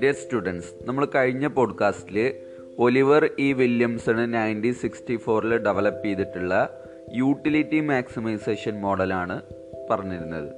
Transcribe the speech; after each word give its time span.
Dear 0.00 0.14
students 0.14 0.74
നമ്മൾ 0.84 1.08
കഴിഞ്ഞ 1.14 1.46
പോഡ്കാസ്റ്റിൽ 1.46 2.34
Oliver 2.78 3.30
E 3.38 3.52
Williamson 3.52 4.34
nineteen 4.34 4.74
sixty 4.74 5.16
ഫോറിൽ 5.16 5.56
ഡെവലപ്പ് 5.56 6.04
ചെയ്തിട്ടുള്ള 6.04 6.82
യൂട്ടിലിറ്റി 7.14 7.80
മാക്സിമൈസേഷൻ 7.80 8.80
മോഡലാണ് 8.80 9.42
പറഞ്ഞിരുന്നത്. 9.90 10.48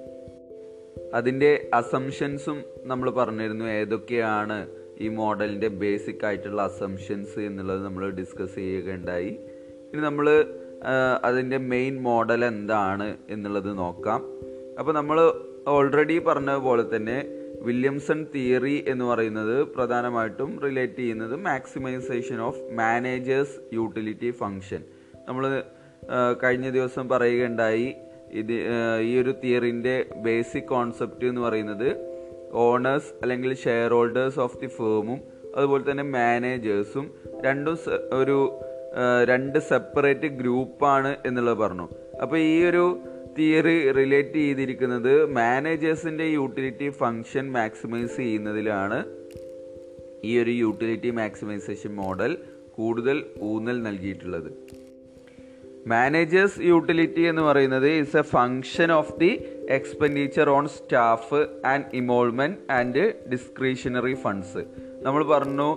അതിന്റെ 1.14 1.70
അസംഷൻസും 1.74 2.64
നമ്മൾ 2.84 3.10
പറഞ്ഞിരുന്നു 3.10 3.64
ഏതൊക്കെയാണ് 3.64 4.66
ഈ 5.00 5.08
മോഡലിന്റെ 5.08 5.68
ബേസിക് 5.68 6.26
ആയിട്ടുള്ള 6.26 6.62
അസംഷൻസ് 6.62 7.40
എന്നുള്ളത് 7.40 7.84
നമ്മൾ 7.84 8.10
ഡിസ്കസ് 8.10 8.54
ചെയ്യുകയുണ്ടായി. 8.54 9.28
ഇനി 9.92 10.00
നമ്മൾ 10.00 10.44
അതിന്റെ 11.24 11.58
മെയിൻ 11.72 11.94
മോഡൽ 12.02 12.40
എന്താണ് 12.44 13.08
എന്നുള്ളത് 13.28 13.70
നോക്കാം. 13.78 14.20
അപ്പോൾ 14.78 14.92
നമ്മൾ 14.92 15.18
ഓൾറെഡി 15.68 16.16
പറഞ്ഞതുപോലെ 16.18 16.82
പോലെ 16.82 16.84
തന്നെ 16.96 17.18
വില്യംസൺ 17.62 18.18
തിയറി 18.34 18.76
എന്ന് 18.88 19.04
പറയുന്നത് 19.04 19.56
പ്രധാനമായിട്ടും 19.74 20.50
റിലേറ്റ് 20.64 20.98
ചെയ്യുന്നത് 20.98 21.34
maximisation 21.40 22.38
of 22.40 22.62
managers 22.72 23.56
utility 23.72 24.30
function 24.30 24.82
നമ്മൾ 25.28 25.44
കഴിഞ്ഞ 26.42 26.68
ദിവസം 26.70 27.04
പറയുകയുണ്ടായി 27.08 27.88
ഇത് 28.40 28.54
ഈ 29.02 29.12
ഒരു 29.18 29.32
തിയറിന്റെ 29.44 29.94
ബേസിക് 30.24 30.68
കോൺസെപ്റ്റ് 30.68 31.26
എന്ന് 31.26 31.40
പറയുന്നത് 31.40 31.88
ഓണേഴ്സ് 32.64 33.12
അല്ലെങ്കിൽ 33.22 33.52
ഷെയർ 33.56 33.92
ഹോൾഡേഴ്സ് 33.92 34.40
ഓഫ് 34.40 34.58
ദി 34.60 34.70
ഫേമും 34.76 35.20
അതുപോലെ 35.56 35.84
തന്നെ 35.90 36.04
മാനേജേഴ്സും 36.10 37.06
രണ്ടും 37.44 37.76
ഒരു 38.14 38.36
രണ്ട് 39.28 39.58
സെപ്പറേറ്റ് 39.58 40.26
ഗ്രൂപ്പാണ് 40.26 41.16
എന്നുള്ളത് 41.26 41.58
പറഞ്ഞു. 41.58 41.88
അപ്പോൾ 42.22 42.38
ഈ 42.38 42.64
ഒരു 42.64 42.84
തിയറി 43.38 43.92
റിലേറ്റ് 43.92 44.34
ചെയ്തിരിക്കുന്നത് 44.34 45.26
മാനേജേഴ്സിന്റെ 45.26 46.24
യൂട്ടിലിറ്റി 46.24 46.88
ഫങ്ഷൻ 46.88 47.52
മാക്സിമൈസ് 47.52 48.16
ചെയ്യുന്നതിലാണ് 48.16 49.04
ഈ 50.24 50.38
ഒരു 50.42 50.50
യൂട്ടിലിറ്റി 50.50 51.10
മാക്സിമൈസേഷൻ 51.10 51.94
മോഡൽ 51.94 52.38
കൂടുതൽ 52.76 53.24
ഊന്നൽ 53.42 53.82
നൽകിയിട്ടുള്ളത്. 53.82 54.50
മാനേജേഴ്സ് 55.86 56.60
യൂട്ടിലിറ്റി 56.60 57.20
എന്ന് 57.20 57.42
പറയുന്നത് 57.42 57.88
is 57.88 58.16
a 58.16 58.20
function 58.20 58.92
of 58.92 59.14
the 59.20 59.30
expenditure 59.68 60.50
on 60.50 60.68
staff 60.68 61.40
and 61.66 61.84
emolument 61.94 62.72
and 62.72 63.14
discretionary 63.30 64.14
funds 64.14 64.64
നമ്മൾ 65.02 65.24
പറഞ്ഞു 65.24 65.68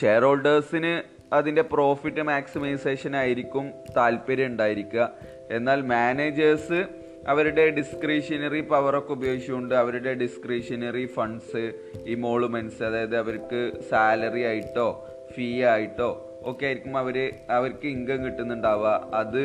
ഷെയർ 0.00 0.22
ഹോൾഡേഴ്സിന് 0.24 1.17
അതിന്റെ 1.32 1.62
പ്രോഫിറ്റ് 1.62 2.22
മാക്സിമൈസേഷൻ 2.22 3.16
ആയിരിക്കും 3.16 3.72
താല്പര്യം 3.96 4.46
ഉണ്ടായിരിക്കുക. 4.46 5.12
എന്നാൽ 5.50 5.82
മാനേജേഴ്സ് 5.82 6.86
അവരുടെ 7.28 7.70
ഡിസ്ക്രിഷനറി 7.70 8.60
പവറൊക്കെ 8.60 9.12
ഉപയോഗിച്ചുകൊണ്ട് 9.12 9.74
അവരുടെ 9.74 10.14
ഡിസ്ക്രിഷനറി 10.14 11.06
ഫണ്ട്സ് 11.06 11.72
ഇമോളുമെന്റ്സ് 12.06 12.82
അതായത് 12.82 13.16
അവർക്ക് 13.16 13.72
സാലറി 13.90 14.40
ആയിട്ടോ 14.40 15.06
ഫീ 15.36 15.62
ആയിട്ടോ 15.62 16.40
ഒക്കെ 16.42 16.66
ആയിരിക്കും 16.66 16.98
അവർ 16.98 17.32
അവർക്ക് 17.50 17.86
ഇൻകം 17.86 18.24
കിട്ടുന്നുണ്ടാവുക. 18.24 19.10
അത് 19.14 19.42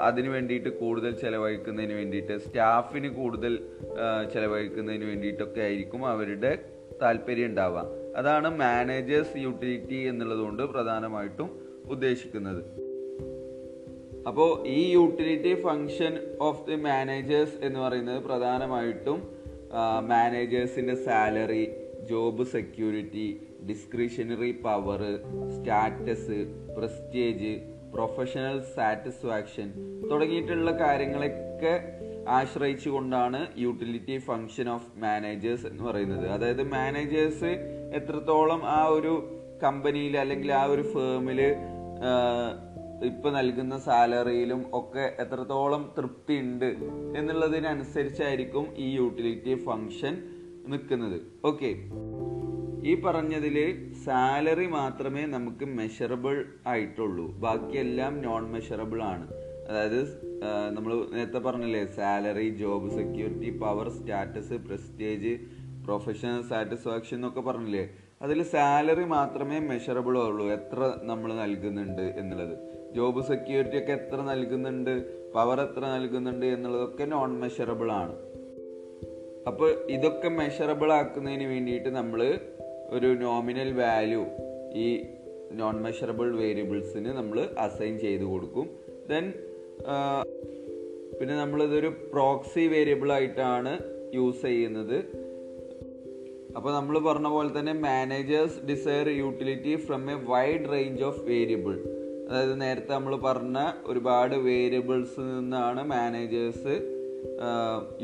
അതിന് 0.00 0.28
വേണ്ടിയിട്ട് 0.28 0.68
കൂടുതൽ 0.68 1.12
ചിലവഴിക്കുന്നതിന് 1.12 1.92
വേണ്ടിയിട്ട് 1.92 2.38
സ്റ്റാഫിന് 2.38 3.08
കൂടുതൽ 3.08 3.68
ചിലവഴിക്കുന്നതിന് 4.34 5.04
വേണ്ടിയിട്ടൊക്കെ 5.04 5.60
ആയിരിക്കും 5.60 6.06
അവരുടെ 6.06 6.58
താല്പര്യം 7.02 7.46
ഉണ്ടാവുക. 7.46 8.03
അതാണ് 8.16 8.58
മാനേജേഴ്സ് 8.58 9.36
യൂട്ടിലിറ്റി 9.36 9.94
എന്നുള്ളതുകൊണ്ട് 9.94 10.62
പ്രധാനമായിട്ടും 10.62 11.50
ഉദ്ദേശിക്കുന്നത്. 11.86 12.64
അപ്പോൾ 14.26 14.66
ഈ 14.66 14.92
utility 14.92 15.62
function 15.62 16.36
of 16.40 16.70
the 16.70 16.74
managers 16.74 17.64
എന്ന് 17.64 17.80
പറയുന്നത് 17.80 18.22
പ്രധാനമായിട്ടും 18.22 19.22
മാനേജേഴ്സിന്റെ 20.08 20.94
salary 20.94 21.68
job 22.10 22.44
security 22.44 23.40
discretionary 23.68 24.50
power 24.64 25.02
status 25.58 26.38
prestige 26.78 27.60
professional 27.94 28.62
satisfaction 28.74 29.72
തുടങ്ങിയിട്ടുള്ള 30.10 30.70
കാര്യങ്ങളൊക്കെ 30.70 31.74
ആശ്രയിച്ചുകൊണ്ടാണ് 32.28 33.46
യൂട്ടിലിറ്റി 33.58 34.18
ഫങ്ഷൻ 34.18 34.68
ഓഫ് 34.68 34.88
മാനേജേഴ്സ് 34.98 35.66
എന്ന് 35.66 35.84
പറയുന്നത്. 35.84 36.26
അതായത് 36.26 36.62
മാനേജേഴ്സ് 36.62 37.73
എത്രത്തോളം 37.94 38.62
ആ 38.64 38.86
ഒരു 38.86 39.40
കമ്പനിയിൽ 39.62 40.18
അല്ലെങ്കിൽ 40.18 40.52
ആ 40.52 40.64
ഒരു 40.64 40.82
ഫേമിൽ 40.82 41.40
ഇപ്പൊ 43.04 43.30
നൽകുന്ന 43.30 43.78
സാലറിയിലും 43.78 44.64
ഒക്കെ 44.72 45.12
എത്രത്തോളം 45.20 45.92
തൃപ്തി 45.98 46.34
ഉണ്ട് 46.34 46.76
എന്നുള്ളതിനനുസരിച്ചായിരിക്കും 47.16 48.66
ഈ 48.76 48.94
യൂട്ടിലിറ്റി 48.94 49.54
ഫങ്ഷൻ 49.64 50.22
നിൽക്കുന്നത്. 50.68 51.20
ഓക്കെ. 51.44 51.74
ഈ 52.88 52.94
പറഞ്ഞതിൽ 52.94 53.56
സാലറി 54.04 54.66
മാത്രമേ 54.66 55.26
നമുക്ക് 55.26 55.64
മെഷറബിൾ 55.64 56.44
ആയിട്ടുള്ളൂ. 56.66 57.26
ബാക്കിയെല്ലാം 57.26 58.22
നോൺ 58.22 58.52
മെഷറബിൾ 58.52 59.02
ആണ്. 59.02 59.28
അതായത് 59.70 60.02
നമ്മൾ 60.70 61.06
നേരത്തെ 61.12 61.38
പറഞ്ഞില്ലേ 61.38 61.84
salary 61.84 62.48
job 62.48 62.90
security 62.90 63.58
power 63.58 63.88
status 63.88 64.54
prestige 64.54 65.38
professional 65.84 66.42
satisfaction 66.42 67.16
എന്നൊക്കെ 67.16 67.40
പറഞ്ഞില്ലേ? 67.40 67.88
അതിൽ 68.22 68.42
സാലറി 68.42 69.04
മാത്രമേ 69.04 69.58
മെഷറബിൾ 69.58 70.18
ഉള്ളൂ 70.18 70.46
എത്ര 70.46 70.98
നമ്മൾ 71.02 71.34
നൽകുന്നുണ്ട് 71.34 72.02
എന്നുള്ളത്. 72.02 72.54
ജോബ് 72.94 73.22
സെക്യൂരിറ്റി 73.24 73.78
ഒക്കെ 73.78 73.92
എത്ര 73.92 74.16
നൽകുന്നുണ്ട്? 74.16 74.94
പവർ 75.34 75.60
എത്ര 75.60 75.80
നൽകുന്നുണ്ട് 75.80 76.46
എന്നുള്ളതൊക്കെ 76.46 77.04
നോൺ 77.04 77.40
മെഷറബിൾ 77.40 77.92
ആണ്. 77.92 78.14
അപ്പോൾ 79.46 79.70
ഇതൊക്കെ 79.90 80.28
മെഷറബിൾ 80.28 80.92
ആക്കുന്നതിന് 80.92 81.44
വേണ്ടിയിട്ട് 81.44 81.88
നമ്മൾ 81.88 82.38
ഒരു 82.90 83.06
നോമിനൽ 83.06 83.72
വാല്യൂ 83.72 84.22
ഈ 84.74 84.86
നോൺ 85.52 85.82
മെഷറബിൾ 85.82 86.36
വേരിയബിൾസിന് 86.36 87.06
നമ്മൾ 87.06 87.48
അസൈൻ 87.58 87.98
ചെയ്ത് 87.98 88.24
കൊടുക്കും. 88.24 88.68
ദെൻ 89.10 89.32
പിന്നെ 91.18 91.34
നമ്മളിതൊരു 91.36 91.90
പ്രോക്സി 92.12 92.66
വേരിയബിൾ 92.66 93.12
ആയിട്ടാണ് 93.12 93.78
യൂസ് 94.14 94.42
ചെയ്യുന്നത്. 94.42 95.23
അപ്പോൾ 96.56 96.72
നമ്മൾ 96.74 96.96
പറഞ്ഞ 96.98 97.28
പോലെ 97.28 97.50
തന്നെ 97.58 97.72
managers 97.86 98.58
desire 98.70 99.08
utility 99.22 99.72
from 99.86 100.02
a 100.10 100.16
wide 100.32 100.68
range 100.72 101.04
of 101.08 101.22
variable 101.30 101.74
അതായത് 102.28 102.54
നേരത്തെ 102.60 102.92
നമ്മൾ 102.94 103.14
പറഞ്ഞ 103.28 103.58
ഒരുപാട് 103.86 104.34
വേരിയബിൾസ് 104.50 105.20
നിന്നാണ് 105.20 105.82
മാനേജേഴ്സ് 105.94 106.74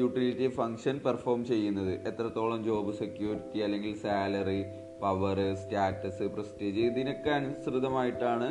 യൂട്ടിലിറ്റി 0.00 0.46
ഫങ്ഷൻ 0.58 0.96
പെർഫോം 1.06 1.40
ചെയ്യുന്നത്. 1.44 1.92
എത്രത്തോളം 2.10 2.60
ജോബ് 2.64 2.92
സെക്യൂരിറ്റി 3.02 3.58
അല്ലെങ്കിൽ 3.66 3.92
സാലറി 4.02 4.60
പവർ 5.02 5.38
സ്റ്റാറ്റസ് 5.62 6.26
പ്രസ്റ്റേജ് 6.34 6.82
ഇതിനൊക്കെ 6.90 7.30
അനുസൃതമായിട്ടാണ് 7.30 8.48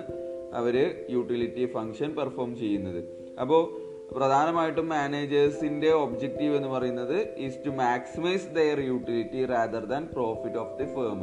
അവർ 0.59 0.75
യൂട്ടിലിറ്റി 1.16 1.66
ഫങ്ഷൻ 1.75 2.11
പെർഫോം 2.19 2.51
ചെയ്യുന്നത്. 2.61 3.01
അപ്പോൾ 3.41 3.61
പ്രധാനമായിട്ടും 4.16 4.90
മാനേജേഴ്സിന്റെ 4.90 5.92
ഒബ്ജക്റ്റീവ് 5.94 6.56
എന്ന് 6.56 6.68
പറയുന്നത് 6.68 7.36
is 7.38 7.66
to 7.66 7.70
maximize 7.70 8.47
their 8.47 8.80
utility 8.80 9.46
rather 9.46 9.86
than 9.86 10.09
profit 10.14 10.58
of 10.58 10.78
the 10.80 10.86
firm 10.86 11.20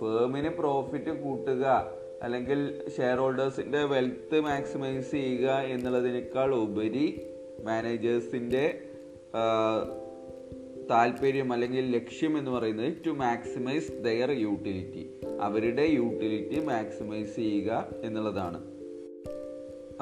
ഫേമിന് 0.00 0.48
profit 0.48 1.10
കൂട്ടുക 1.10 1.64
അല്ലെങ്കിൽ 2.22 2.60
ഷെയർ 2.96 3.18
ഹോൾഡേഴ്സിന്റെ 3.18 3.84
വെൽത്ത് 3.84 4.40
മാക്സിമൈസ് 4.40 5.10
ചെയ്യുക 5.10 5.50
എന്നുള്ളതിനേക്കാൾ 5.50 6.54
ഉപരി 6.54 7.06
മാനേജേഴ്സിന്റെ 7.64 8.64
താല്പര്യം 10.90 11.52
അല്ലെങ്കിൽ 11.52 11.90
ലക്ഷ്യം 11.90 12.38
എന്ന് 12.38 12.50
പറയുന്നത് 12.50 12.92
ടു 13.06 13.10
മാക്സിമൈസ് 13.10 13.92
ദയർ 14.02 14.30
യൂട്ടിലിറ്റി 14.30 15.04
അവരുടെ 15.40 15.82
യൂട്ടിലിറ്റി 15.82 16.60
മാക്സിമൈസ് 16.60 17.36
ചെയ്യുക 17.36 17.88
എന്നുള്ളതാണ്. 18.02 18.60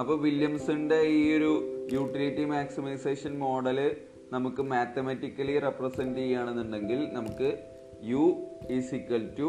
അപ്പോൾ 0.00 0.20
വില്യംസിന്റെ 0.20 1.00
ഈ 1.10 1.36
ഒരു 1.38 1.52
യൂട്ടിലിറ്റി 1.92 2.44
മാക്സിമൈസേഷൻ 2.44 3.38
മോഡൽ 3.38 3.96
നമുക്ക് 4.30 4.62
മാത്തമാറ്റിക്കലി 4.62 5.58
റെപ്രസെന്റ് 5.58 6.18
ചെയ്യുകയാണെന്നുണ്ടെങ്കിൽ 6.18 7.08
നമുക്ക് 7.12 7.58
U 8.02 8.24
is 8.70 8.94
equal 8.94 9.28
to 9.38 9.48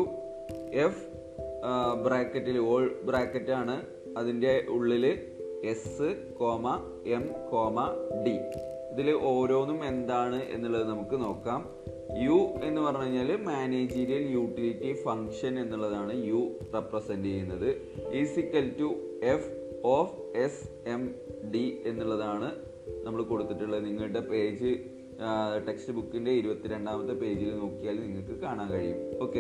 F 0.72 1.04
ബ്രാക്കറ്റിൽ 2.04 2.58
ഓൾ 2.58 2.96
ബ്രാക്കറ്റാണ് 3.06 3.76
അതിന്റെ 4.18 4.66
ഉള്ളിൽ 4.70 5.06
S 5.64 6.34
comma 6.40 6.66
M 7.06 7.24
comma 7.52 7.78
D 8.26 8.36
ഇതിൽ 8.92 9.12
ഓരോന്നും 9.12 9.86
എന്താണ് 9.86 10.42
എന്നുള്ളത് 10.50 10.90
നമുക്ക് 10.90 11.22
നോക്കാം. 11.22 11.62
യു 12.26 12.38
എന്ന് 12.64 12.82
പറഞ്ഞു 12.82 13.02
കഴിഞ്ഞാൽ 13.02 13.32
മാനേജീരിയൽ 13.44 14.32
യൂട്ടിലിറ്റി 14.32 14.94
ഫങ്ഷൻ 14.94 15.60
എന്നുള്ളതാണ് 15.60 16.28
യു 16.28 16.42
റെപ്രസെന്റ് 16.74 17.28
ചെയ്യുന്നത്. 17.28 17.70
Is equal 18.14 18.72
to 18.80 18.90
F 19.24 19.50
of 19.84 20.38
S 20.38 20.90
M 20.90 21.16
D 21.54 21.82
എന്നുള്ളതാണ് 21.86 22.52
നമ്മൾ 23.04 23.24
കൊടുത്തിട്ടുള്ളത്. 23.24 23.86
നിങ്ങളുടെ 23.86 24.20
പേജ് 24.20 24.72
ടെക്സ്റ്റ് 25.68 25.94
ബുക്കിന്റെ 25.94 26.32
ഇരുപത്തിരണ്ടാമത്തെ 26.32 27.14
പേജിൽ 27.14 27.58
നോക്കിയാൽ 27.58 28.00
നിങ്ങൾക്ക് 28.00 28.42
കാണാൻ 28.42 28.70
കഴിയും. 28.72 29.20
ഓക്കെ 29.22 29.40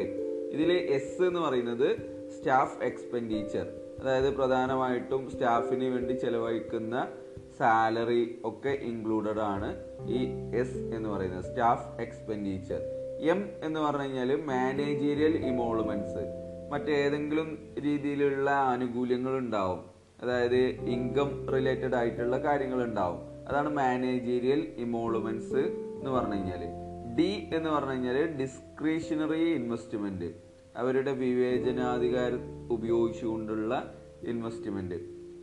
ഇതിൽ 0.54 0.72
എസ് 0.72 1.24
എന്ന് 1.24 1.40
പറയുന്നത് 1.40 1.88
സ്റ്റാഫ് 2.36 2.84
എക്സ്പെൻഡിച്ചർ 2.84 3.66
അതായത് 4.00 4.34
പ്രധാനമായിട്ടും 4.34 5.32
സ്റ്റാഫിന് 5.32 5.84
വേണ്ടി 5.84 6.14
ചെലവഴിക്കുന്ന 6.14 7.08
സാലറി 7.60 8.40
ഒക്കെ 8.44 8.70
ഇൻക്ലൂഡഡ് 8.70 9.40
ആണ് 9.40 9.70
ഈ 10.08 10.22
എസ് 10.62 10.78
എന്ന് 10.96 11.10
പറയുന്നത്. 11.10 11.44
സ്റ്റാഫ് 11.44 12.02
എക്സ്പെൻഡിച്ചർ 12.02 12.82
എം 13.34 13.50
എന്ന് 13.64 13.80
പറഞ്ഞു 13.80 14.04
കഴിഞ്ഞാൽ 14.04 14.36
മാനേജീരിയൽ 14.36 15.36
മറ്റേതെങ്കിലും 16.72 17.50
രീതിയിലുള്ള 17.86 18.50
ആനുകൂല്യങ്ങൾ 18.50 19.38
ഉണ്ടാവും. 19.38 19.95
അതായത് 20.20 20.60
ഇൻകം 20.90 21.48
റിലേറ്റഡ് 21.48 21.96
ആയിട്ടുള്ള 21.96 22.38
കാര്യങ്ങൾ 22.38 22.84
ഉണ്ടാവും 22.84 23.20
അതാണ് 23.50 23.70
മാനേജീരിയൽ 23.70 24.74
ഇമോളുമെന്റ്സ് 24.78 25.64
എന്ന് 25.98 26.10
പറഞ്ഞു 26.10 26.34
കഴിഞ്ഞാൽ 26.34 26.64
ഡി 27.16 27.50
എന്ന് 27.56 27.70
പറഞ്ഞു 27.70 27.92
കഴിഞ്ഞാൽ 27.92 28.18
ഡിസ്ക്രിഷണറി 28.40 29.54
ഇൻവെസ്റ്റ്മെന്റ് 29.54 30.30
അവരുടെ 30.76 31.12
വിവേചനാധികാരം 31.16 32.42
ഉപയോഗിച്ചുകൊണ്ടുള്ള 32.70 33.74
ഇൻവെസ്റ്റ്മെന്റ് 34.24 34.98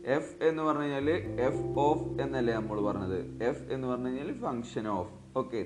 എഫ് 0.07 0.43
എന്ന് 0.43 0.63
പറഞ്ഞു 0.63 0.83
കഴിഞ്ഞാൽ 0.83 1.09
എഫ് 1.41 1.79
ഓഫ് 1.79 2.21
എന്നല്ലേ 2.21 2.53
നമ്മൾ 2.53 2.81
പറഞ്ഞത്? 2.81 3.19
എഫ് 3.43 3.73
എന്ന് 3.73 3.87
പറഞ്ഞു 3.87 4.07
കഴിഞ്ഞാൽ 4.07 4.87
ഓഫ് 4.91 5.11
ഓക്കെ 5.37 5.61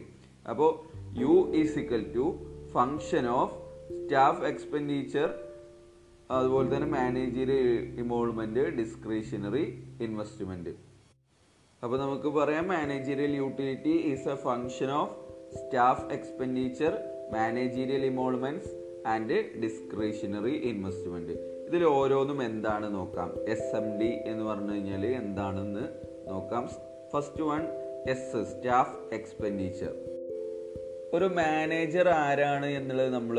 അപ്പോൾ 0.45 0.69
U 1.19 1.53
is 1.53 1.79
equal 1.79 2.13
to 2.13 2.25
function 2.71 3.27
of 3.33 3.55
staff 3.97 4.43
expenditure 4.43 5.27
അതുപോലെ 6.29 6.75
തന്നെ 6.75 6.87
മാനേജറിയൽ 6.87 7.69
ഇൻവോൾവ്മെന്റ് 8.01 8.63
ഡിസ്ക്രിഷനറി 8.79 9.65
ഇൻവെസ്റ്റ്മെന്റ് 10.01 10.73
അപ്പോൾ 11.83 11.97
നമുക്ക് 11.99 12.27
പറയാം 12.27 12.67
managerial 12.67 13.35
utility 13.35 13.89
is 13.89 14.29
a 14.29 14.35
function 14.35 14.91
of 14.91 15.13
staff 15.57 16.13
expenditure 16.13 16.93
managerial 17.31 18.05
emoluments 18.05 18.71
and 19.05 19.37
discretionary 19.63 20.51
investment 20.51 21.35
ഇതിൽ 21.67 21.83
ഓരോന്നും 21.83 22.43
എന്താണ് 22.43 22.95
നോക്കാം? 22.95 23.29
എസ് 23.47 23.75
എം 23.75 23.99
ഡി 23.99 24.11
എന്ന് 24.25 24.43
പറഞ്ഞു 24.43 24.71
കഴിഞ്ഞാൽ 24.71 25.05
എന്താണെന്ന് 25.05 25.85
നോക്കാം. 26.29 26.69
First 27.13 27.41
one 27.41 27.63
S 28.09 28.43
staff 28.51 29.13
expenditure 29.13 29.93
ഒരു 31.13 31.25
മാനേജർ 31.25 32.09
ആരാണ് 32.09 32.65
എന്നുള്ളത് 32.65 33.13
നമ്മൾ 33.13 33.37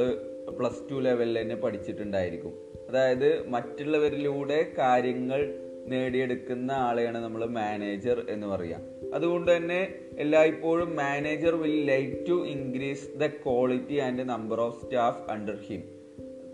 പ്ലസ് 0.58 0.90
ടു 0.90 0.94
ലെവലിൽ 0.94 1.40
തന്നെ 1.40 1.54
പഠിച്ചിട്ടുണ്ടായിരിക്കും. 1.54 2.54
അതായത് 2.88 3.48
മറ്റുള്ളവരിലൂടെ 3.48 4.72
കാര്യങ്ങൾ 4.78 5.40
നേടിയെടുക്കുന്ന 5.86 6.72
ആളെയാണ് 6.72 7.18
നമ്മൾ 7.18 7.46
മാനേജർ 7.46 8.26
എന്ന് 8.28 8.46
പറയുക 8.46 9.14
അതുകൊണ്ട് 9.14 9.56
തന്നെ 9.56 9.88
എല്ലായ്പ്പോഴും 10.18 10.96
manager 10.96 11.54
will 11.54 11.84
like 11.84 12.28
to 12.28 12.46
increase 12.46 13.18
the 13.18 13.26
quality 13.26 13.98
and 13.98 14.28
number 14.28 14.60
of 14.60 14.84
staff 14.84 15.30
under 15.30 15.58
him 15.68 15.82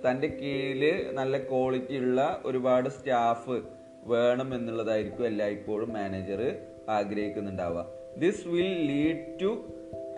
തന്റെ 0.07 0.27
കീഴിൽ 0.29 1.11
നല്ല 1.13 1.39
ക്വാളിറ്റി 1.39 1.97
ഉള്ള 1.97 2.43
ഒരുപാട് 2.45 2.89
സ്റ്റാഫ് 2.89 3.63
വേണം 4.07 4.55
എന്നുള്ളതായിരിക്കും 4.55 5.27
എല്ലായ്പ്പോഴും 5.27 5.93
manager 5.93 6.57
ആഗ്രഹിക്കുന്നുണ്ടാവുക. 6.89 7.87
This 8.19 8.49
will 8.49 8.75
lead 8.87 9.41
to 9.43 9.65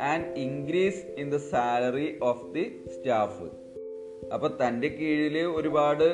and 0.00 0.26
increase 0.38 1.06
in 1.06 1.30
the 1.30 1.36
salary 1.36 2.18
of 2.22 2.54
the 2.54 2.84
staff 2.94 3.65
അപ്പൊ 4.32 4.48
തന്റെ 4.60 4.88
കീഴിൽ 4.88 5.36
ഒരുപാട് 5.56 6.06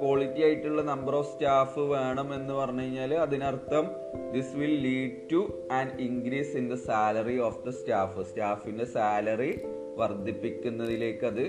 ക്വാളിറ്റി 0.00 0.42
ആയിട്ടുള്ള 0.42 0.82
നമ്പർ 0.82 1.14
ഓഫ് 1.14 1.32
സ്റ്റാഫ് 1.32 1.80
വേണം 1.92 2.34
എന്ന് 2.34 2.54
പറഞ്ഞു 2.54 2.82
കഴിഞ്ഞാൽ 2.82 3.14
അതിനർത്ഥം 3.14 3.84
this 4.32 4.56
will 4.56 4.76
lead 4.82 5.30
to 5.30 5.40
and 5.72 5.94
increase 6.00 6.56
in 6.56 6.68
the 6.68 6.74
salary 6.86 7.38
of 7.38 7.60
the 7.66 7.70
staff 7.70 8.24
സ്റ്റാഫിന്റെ 8.24 8.84
salary 8.86 9.52
വർദ്ധിപ്പിക്കുന്നതിലേക്ക് 9.96 11.26
അത് 11.26 11.44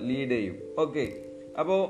ലീഡ് 0.00 0.30
ചെയ്യും. 0.30 0.56
ഓക്കെ 0.78 1.04
അപ്പോൾ 1.58 1.80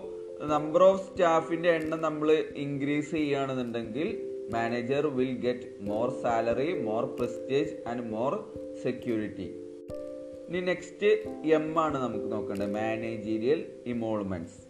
നമ്പർ 0.47 0.83
ഓഫ് 0.83 1.05
സ്റ്റാഫിന്റെ 1.07 1.71
എണ്ണം 1.71 2.01
നമ്മൾ 2.01 2.29
ഇൻക്രീസ് 2.57 3.11
ചെയ്യുകയാണെന്നുണ്ടെങ്കിൽ 3.11 4.09
manager 4.51 5.07
will 5.15 5.33
get 5.39 5.69
more 5.81 6.11
salary 6.23 6.83
more 6.83 7.05
prestige 7.17 7.75
and 7.89 8.05
more 8.11 8.35
security 8.83 9.49
ഇനി 10.49 10.61
നെക്സ്റ്റ് 10.61 11.07
എം 11.49 11.81
ആണ് 11.81 11.99
നമുക്ക് 12.03 12.33
നോക്കേണ്ടത്. 12.33 12.71
മാനേജീരിയൽ 12.71 13.73
ഇമോൾമെന്റ്സ് 13.87 14.61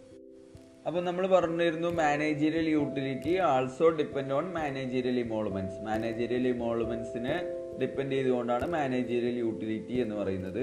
അപ്പോൾ 0.87 1.05
നമ്മൾ 1.05 1.27
പറഞ്ഞിരുന്നു 1.27 1.89
managerial 1.89 2.69
utility 2.69 3.37
also 3.37 3.89
depend 3.89 4.33
on 4.33 4.53
managerial 4.53 5.19
emoluments 5.19 5.79
managerial 5.87 6.49
ഇമോൾമെന്റ്സിനെ 6.49 7.37
depend 7.81 8.13
ചെയ്തുകൊണ്ടാണ് 8.13 8.67
മാനേജീരിയൽ 8.67 9.37
യൂട്ടിലിറ്റി 9.39 9.93
എന്ന് 9.93 10.15
പറയുന്നത്. 10.15 10.63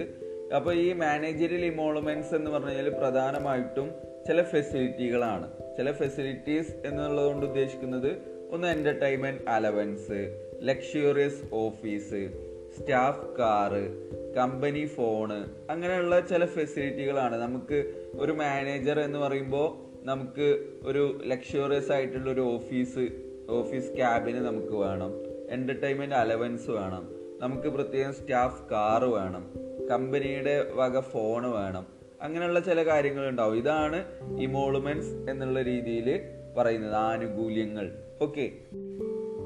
അപ്പോൾ 0.55 0.73
ഈ 0.75 0.93
മാനേജീരിയൽ 0.93 1.65
ഇമോൾമെന്റ്സ് 1.65 2.35
എന്ന് 2.35 2.51
പറഞ്ഞു 2.51 2.69
കഴിഞ്ഞാൽ 2.69 2.89
പ്രധാനമായിട്ടും 2.89 3.91
ചില 4.27 4.41
ഫെസിലിറ്റികളാണ് 4.43 5.51
ചില 5.77 5.91
ഫെസിലിറ്റീസ് 5.91 6.87
എന്നുള്ളതുകൊണ്ട് 6.87 7.45
ഉദ്ദേശിക്കുന്നത് 7.45 8.11
ഒന്ന് 8.51 8.67
entertainment 8.67 9.49
allowance 9.49 10.19
luxurious 10.61 11.55
office 11.55 12.52
staff 12.79 13.37
car 13.37 14.09
company 14.33 14.85
phone 14.85 15.45
അങ്ങനെയുള്ള 15.69 16.19
ചില 16.19 16.45
ഫെസിലിറ്റികളാണ്. 16.45 17.35
നമുക്ക് 17.35 17.93
ഒരു 18.19 18.31
മാനേജർ 18.31 18.99
എന്ന് 18.99 19.19
പറയുമ്പോൾ 19.19 19.93
നമുക്ക് 20.05 20.63
ഒരു 20.85 21.21
ലക്ഷറിയസ് 21.25 21.91
ആയിട്ടുള്ള 21.91 22.31
ഒരു 22.31 22.41
ഓഫീസ് 22.41 23.09
ഓഫീസ് 23.49 23.95
ക്യാബിന് 23.95 24.37
നമുക്ക് 24.37 24.73
വേണം. 24.73 25.11
എന്റർടൈൻമെന്റ് 25.49 26.15
അലവൻസ് 26.15 26.71
വേണം. 26.71 27.09
നമുക്ക് 27.39 27.67
പ്രത്യേകം 27.67 28.13
സ്റ്റാഫ് 28.13 28.69
കാറ് 28.69 29.03
വേണം. 29.03 29.53
കമ്പനിയുടെ 29.91 30.67
വക 30.73 30.99
ഫോണ് 30.99 31.47
വേണം. 31.47 31.87
അങ്ങനെയുള്ള 32.21 32.59
ചില 32.59 32.83
കാര്യങ്ങൾ 32.83 33.29
ഉണ്ടാവും 33.29 33.57
ഇതാണ് 33.57 34.05
ഇമോളുമെൻസ് 34.39 35.31
എന്നുള്ള 35.31 35.61
രീതിയിൽ 35.61 36.19
പറയുന്നത്. 36.57 36.95
ആനുകൂല്യങ്ങൾ. 36.95 37.91
Okay 38.21 38.51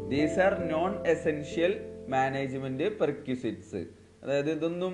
these 0.08 0.40
are 0.40 0.60
non 0.60 1.08
essential 1.08 1.97
management 2.16 2.88
perquisites 3.02 3.82
അതായത് 4.24 4.52
ഇതൊന്നും 4.58 4.94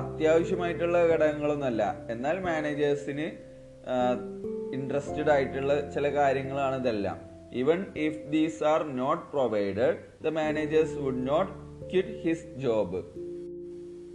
അത്യാവശ്യമായിട്ടുള്ള 0.00 0.98
ഘടകങ്ങളൊന്നുമല്ല. 1.10 1.82
എന്നാൽ 2.12 2.36
മാനേജേഴ്സിന് 2.48 3.26
ഇൻട്രസ്റ്റഡ് 4.76 5.30
ആയിട്ടുള്ള 5.34 5.72
ചില 5.94 6.08
കാര്യങ്ങളാണ് 6.18 6.76
ഇതെല്ലാം. 6.82 7.18
Even 7.60 7.80
if 8.06 8.22
these 8.34 8.60
are 8.72 8.80
not 9.00 9.24
provided 9.32 9.96
the 10.24 10.32
managers 10.40 10.96
would 11.04 11.24
not 11.32 11.52
quit 11.90 12.16
his 12.24 12.48
job 12.64 13.00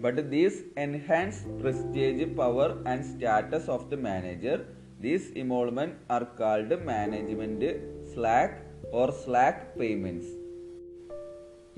but 0.06 0.22
these 0.36 0.60
enhance 0.86 1.42
prestige 1.62 2.28
power 2.42 2.70
and 2.92 3.08
status 3.12 3.70
of 3.76 3.88
the 3.94 4.00
manager 4.10 4.58
these 5.06 5.30
emolument 5.44 5.98
are 6.16 6.24
called 6.42 6.78
management 6.92 7.72
slack 8.14 8.60
or 9.02 9.12
slack 9.24 9.66
payments 9.80 10.34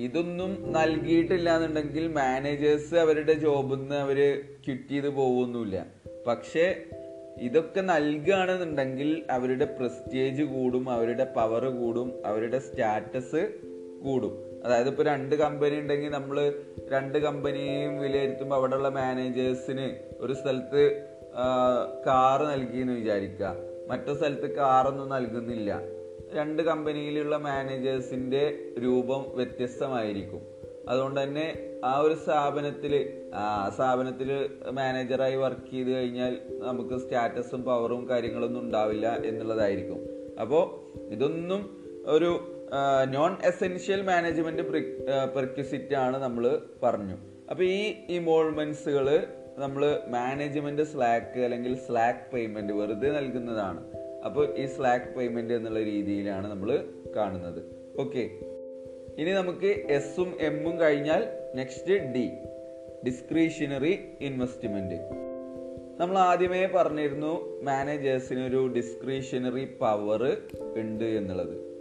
ഇതൊന്നും 0.03 0.51
നൽകിയിട്ടില്ല 0.71 1.55
എന്നുണ്ടെങ്കിൽ 1.55 2.07
managers 2.07 2.95
അവരുടെ 2.95 3.33
ജോബിൽ 3.33 3.75
നിന്ന് 3.75 3.95
അവർ 3.95 4.19
quit 4.65 4.89
ചെയ്ത് 4.89 5.09
പോകുന്നില്ല 5.09 5.85
പക്ഷെ 6.27 6.65
ഇതൊക്കെ 7.37 7.81
നൽകുകയാണെന്നുണ്ടെങ്കിൽ 7.81 9.23
അവരുടെ 9.29 9.65
പ്രസ്റ്റേജ് 9.65 10.43
കൂടും 10.43 10.89
അവരുടെ 10.89 11.25
പവർ 11.35 11.65
കൂടും 11.65 12.09
അവരുടെ 12.25 12.59
സ്റ്റാറ്റസ് 12.59 13.41
കൂടും. 14.03 14.33
അതായത് 14.65 14.89
ഇപ്പോൾ 14.89 15.05
രണ്ട് 15.05 15.35
കമ്പനി 15.35 15.75
ഉണ്ടെങ്കിൽ 15.75 16.09
നമ്മൾ 16.09 16.53
രണ്ട് 16.91 17.17
കമ്പനിയും 17.17 17.93
വിലയിരുത്തുമ്പോൾ 18.01 18.55
അവിടെയുള്ള 18.55 18.89
മാനേജേഴ്സിന് 18.89 19.87
ഒരു 20.19 20.33
സ്ഥലത്ത് 20.33 20.83
കാറ് 22.07 22.45
നൽകിയെന്ന് 22.53 22.93
വിചാരിക്കുക. 22.93 23.55
മറ്റു 23.89 24.13
സ്ഥലത്ത് 24.13 24.55
കാറൊന്നും 24.55 25.09
നൽകുന്നില്ല. 25.09 25.71
രണ്ട് 26.33 26.61
കമ്പനിയിലുള്ള 26.61 27.37
മാനേജേഴ്സിന്റെ 27.37 28.43
രൂപം 28.83 29.21
വ്യത്യസ്തമായിരിക്കും. 29.35 30.41
അതുകൊണ്ട് 30.89 31.23
തന്നെ 31.23 31.45
ആ 31.85 31.97
ഒരു 31.97 32.13
സ്ഥാപനത്തിൽ 32.13 32.93
ആ 33.35 33.69
സ്ഥാപനത്തിൽ 33.75 34.29
മാനേജറായി 34.71 35.35
വർക്ക് 35.35 35.71
ചെയ്ത് 35.71 35.91
കഴിഞ്ഞാൽ 35.91 36.37
നമുക്ക് 36.51 36.95
സ്റ്റാറ്റസും 36.99 37.63
പവറും 37.63 38.09
കാര്യങ്ങളൊന്നും 38.09 38.61
ഉണ്ടാവില്ല 38.61 39.07
എന്നുള്ളതായിരിക്കും. 39.25 39.99
അപ്പോൾ 40.41 40.63
ഇതൊന്നും 41.13 41.61
ഒരു 42.05 42.31
നോൺ 43.09 43.37
എസെൻഷ്യൽ 43.45 44.01
മാനേജ്മെന്റ് 44.01 44.63
പെർക്യൂസിറ്റ് 45.35 45.95
ആണ് 45.95 46.17
നമ്മൾ 46.17 46.61
പറഞ്ഞു. 46.83 47.17
അപ്പോൾ 47.49 47.63
ഈ 47.63 47.93
ഇമോൾമെന്റ്സുകൾ 48.09 49.07
നമ്മൾ 49.57 49.99
മാനേജ്മെന്റ് 50.07 50.83
സ്ലാക്ക് 50.83 51.39
അല്ലെങ്കിൽ 51.39 51.73
സ്ലാക്ക് 51.87 52.31
പേയ്മെന്റ് 52.33 52.73
വെറുതെ 52.73 53.09
നൽകുന്നതാണ്. 53.11 53.81
അപ്പോൾ 54.25 54.57
ഈ 54.57 54.65
സ്ലാക്ക് 54.65 55.17
പേയ്മെന്റ് 55.17 55.53
എന്നുള്ള 55.53 55.79
രീതിയിലാണ് 55.79 56.47
നമ്മൾ 56.51 56.83
കാണുന്നത്. 57.15 57.61
ഓക്കെ 57.99 58.29
ഇനി 59.17 59.31
നമുക്ക് 59.31 59.67
എസും 59.67 60.33
എമ്മും 60.39 60.79
കഴിഞ്ഞാൽ 60.79 61.27
നെക്സ്റ്റ് 61.55 61.93
ഡി 62.13 62.31
ഡിസ്ക്രീഷണറി 63.05 63.99
ഇൻവെസ്റ്റ്മെന്റ് 64.21 64.99
നമ്മൾ 65.99 66.17
ആദ്യമേ 66.17 66.69
പറഞ്ഞിരുന്നു 66.75 67.61
മാനേജേഴ്സിന് 67.63 68.47
ഒരു 68.47 68.67
ഡിസ്ക്രീഷണറി 68.67 69.65
പവർ 69.81 70.37
ഉണ്ട് 70.75 71.03
എന്നുള്ളത്. 71.03 71.71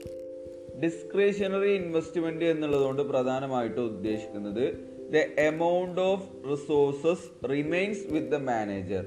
ഡിസ്ക്രിഷണറി 0.82 1.70
ഇൻവെസ്റ്റ്മെന്റ് 1.70 2.44
എന്നുള്ളതുകൊണ്ട് 2.44 3.02
പ്രധാനമായിട്ടും 3.02 3.84
ഉദ്ദേശിക്കുന്നത് 3.84 4.64
the 5.12 5.40
amount 5.40 6.00
of 6.00 6.28
resources 6.50 7.48
remains 7.50 8.12
with 8.12 8.28
the 8.28 8.34
manager 8.34 9.04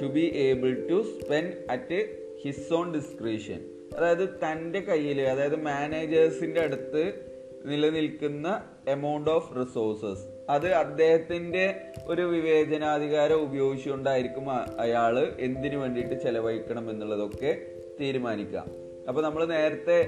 to 0.00 0.06
be 0.06 0.20
able 0.20 0.88
to 0.88 1.04
spend 1.20 1.52
at 1.70 2.23
his 2.44 2.74
own 2.74 2.94
discretion 2.94 3.60
അതായത് 3.96 4.28
തന്റെ 4.28 4.80
കയ്യിൽ 4.80 5.20
അതായത് 5.20 5.56
മാനേജേഴ്സിന്റെ 5.62 6.60
അടുത്ത് 6.60 7.02
നിലനിൽക്കുന്ന 7.66 8.62
എമൗണ്ട് 8.88 9.30
ഓഫ് 9.30 9.56
റിസോഴ്സസ് 9.56 10.24
അത് 10.50 10.66
അദ്ദേഹത്തിന്റെ 10.74 11.64
ഒരു 12.06 12.22
വിവേചനാധികാരം 12.22 13.34
ഉപയോഗിച്ചുകൊണ്ടായിരിക്കും 13.34 14.48
അയാൾ 14.78 15.14
എന്തിനു 15.38 15.76
വേണ്ടിയിട്ട് 15.76 16.14
ചെലവഴിക്കണം 16.14 16.90
എന്നുള്ളതൊക്കെ 16.90 17.52
തീരുമാനിക്കാം 18.00 18.66
അപ്പോൾ 19.08 19.22
നമ്മൾ 19.22 19.44
നേരത്തെ 19.46 19.98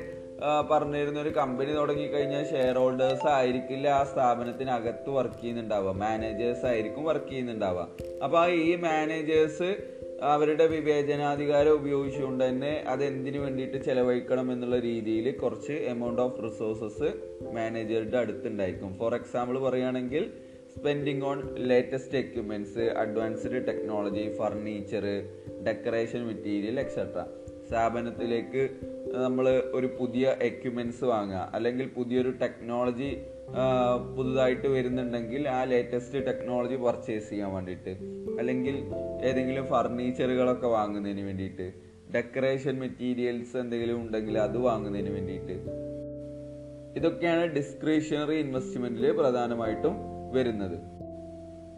പറഞ്ഞിരുന്ന 0.70 1.20
ഒരു 1.20 1.28
കമ്പനി 1.28 1.72
തുടങ്ങിക്കഴിഞ്ഞാൽ 1.72 2.44
ഷെയർ 2.50 2.78
ഹോൾഡേഴ്സ് 2.78 3.28
ആയിരിക്കില്ല 3.28 3.86
ആ 3.88 4.04
സ്ഥാപനത്തിനകത്ത് 4.04 5.10
വർക്ക് 5.10 5.40
ചെയ്യുന്നുണ്ടാവുക. 5.40 5.92
മാനേജേഴ്സ് 5.92 6.66
ആയിരിക്കും 6.66 7.04
വർക്ക് 7.04 7.28
ചെയ്യുന്നുണ്ടാവുക. 7.28 7.88
അപ്പോൾ 8.24 8.50
ഈ 8.50 8.74
മാനേജേഴ്സ് 8.74 9.70
അവരുടെ 10.22 10.66
വിവേചനാധികാരം 10.66 11.70
ഉപയോഗിച്ചുകൊണ്ട് 11.70 12.48
തന്നെ 12.48 12.84
അതെന്തിനു 12.88 13.38
വേണ്ടിയിട്ട് 13.38 13.84
ചെലവഴിക്കണം 13.84 14.52
എന്നുള്ള 14.52 14.78
രീതിയിൽ 14.78 15.30
കുറച്ച് 15.30 15.72
എമൗണ്ട് 15.72 16.22
ഓഫ് 16.22 16.42
റിസോഴ്സസ് 16.44 17.12
മാനേജറുടെ 17.54 18.18
അടുത്തുണ്ടായിരിക്കും. 18.18 18.94
ഫോർ 18.94 19.14
എക്സാമ്പിൾ 19.14 19.58
പറയുകയാണെങ്കിൽ 19.58 20.30
spending 20.76 21.22
on 21.22 21.54
latest 21.54 22.18
equipments 22.18 22.78
advanced 22.78 23.66
technology 23.68 24.36
furniture 24.38 25.02
decoration 25.66 26.26
material 26.26 26.80
etcetera 26.80 27.24
സ്ഥാപനത്തിലേക്ക് 27.68 28.68
നമ്മൾ 29.14 29.62
ഒരു 29.74 29.86
പുതിയ 30.00 30.36
എക്യുപ്മെന്റ്സ് 30.42 31.04
വാങ്ങുക. 31.04 31.50
അല്ലെങ്കിൽ 31.54 31.86
പുതിയൊരു 31.86 32.30
ടെക്നോളജി 32.30 33.16
പുതുതായിട്ട് 34.16 34.68
വരുന്നുണ്ടെങ്കിൽ 34.68 35.48
ആ 35.48 35.64
ലേറ്റസ്റ്റ് 35.64 36.26
ടെക്നോളജി 36.26 36.74
പർച്ചേസ് 36.74 37.30
ചെയ്യാൻ 37.30 37.54
വേണ്ടിയിട്ട്. 37.54 37.90
അല്ലെങ്കിൽ 38.38 38.82
ഏതെങ്കിലും 39.24 39.66
ഫർണിച്ചറുകളൊക്കെ 39.66 40.66
വാങ്ങുന്നതിന് 40.66 41.20
വേണ്ടിയിട്ട്. 41.20 41.72
ഡെക്കറേഷൻ 42.14 42.78
മെറ്റീരിയൽസ് 42.78 43.56
എന്തെങ്കിലും 43.56 44.00
ഉണ്ടെങ്കിൽ 44.00 44.38
അത് 44.38 44.58
വാങ്ങുന്നതിന് 44.58 45.10
വേണ്ടിയിട്ട്. 45.10 45.86
ഇതൊക്കെയാണ് 46.96 47.44
ഡിസ്ക്രിഷണറി 47.46 48.34
ഇൻവെസ്റ്റ്മെന്റിൽ 48.34 49.10
പ്രധാനമായിട്ടും 49.10 49.92
വരുന്നത്. 50.32 50.78